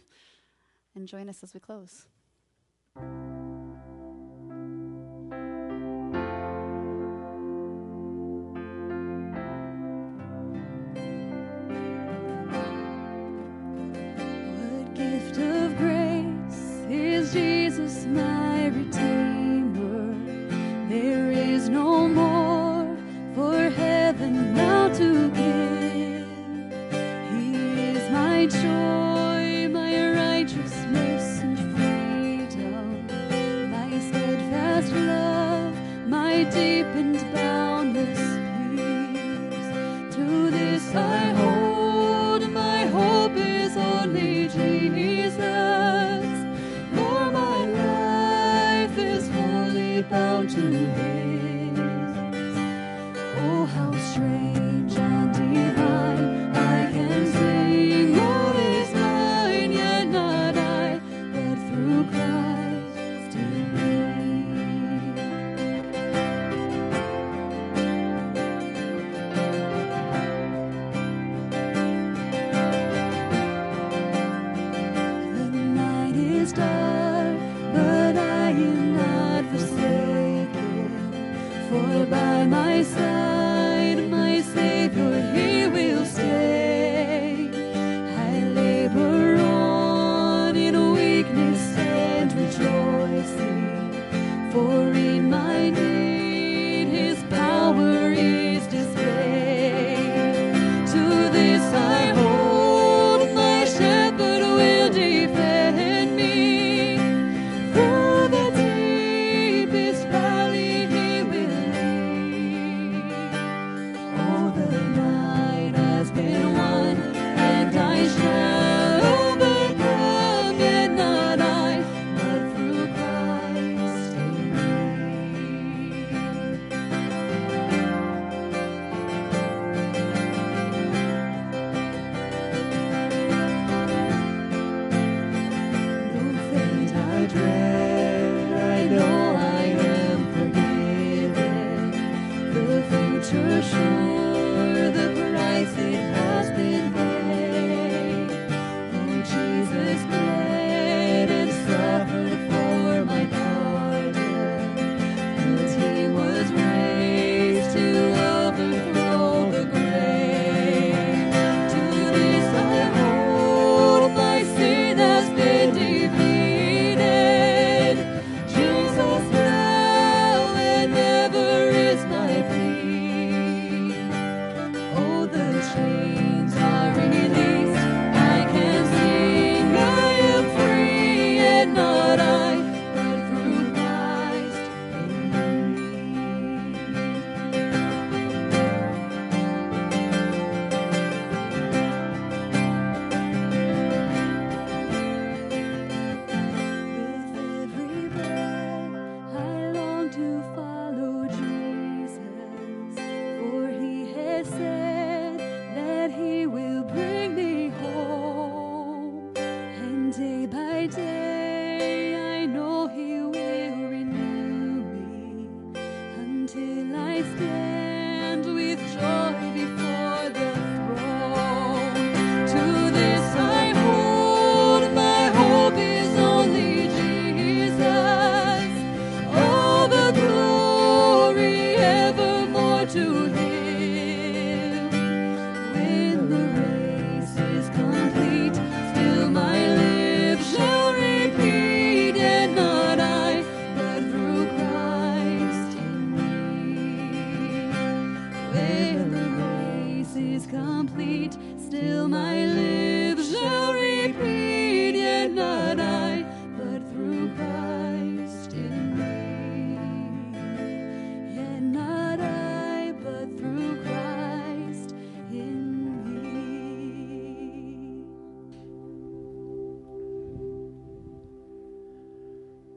[0.94, 2.06] and join us as we close.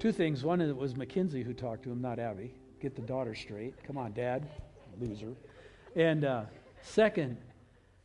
[0.04, 0.44] Two things.
[0.44, 2.54] One, it was McKinsey who talked to him, not Abby.
[2.82, 3.82] Get the daughter straight.
[3.88, 4.46] Come on, Dad,
[5.00, 5.34] loser.
[5.96, 6.42] And uh,
[6.82, 7.38] second,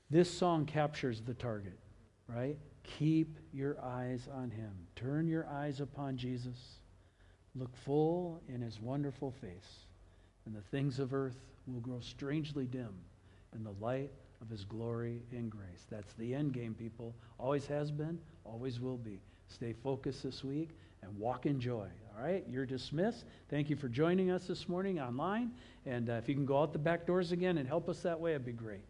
[0.08, 1.76] this song captures the target,
[2.28, 2.56] right?
[2.84, 4.70] Keep your eyes on him.
[4.94, 6.78] Turn your eyes upon Jesus.
[7.56, 9.86] Look full in his wonderful face,
[10.46, 12.94] and the things of earth will grow strangely dim
[13.56, 15.86] in the light of his glory and grace.
[15.90, 17.16] That's the end game, people.
[17.38, 19.20] Always has been, always will be.
[19.48, 20.68] Stay focused this week
[21.02, 21.86] and walk in joy.
[22.16, 23.24] All right, you're dismissed.
[23.48, 25.52] Thank you for joining us this morning online.
[25.86, 28.18] And uh, if you can go out the back doors again and help us that
[28.18, 28.84] way, it'd be great.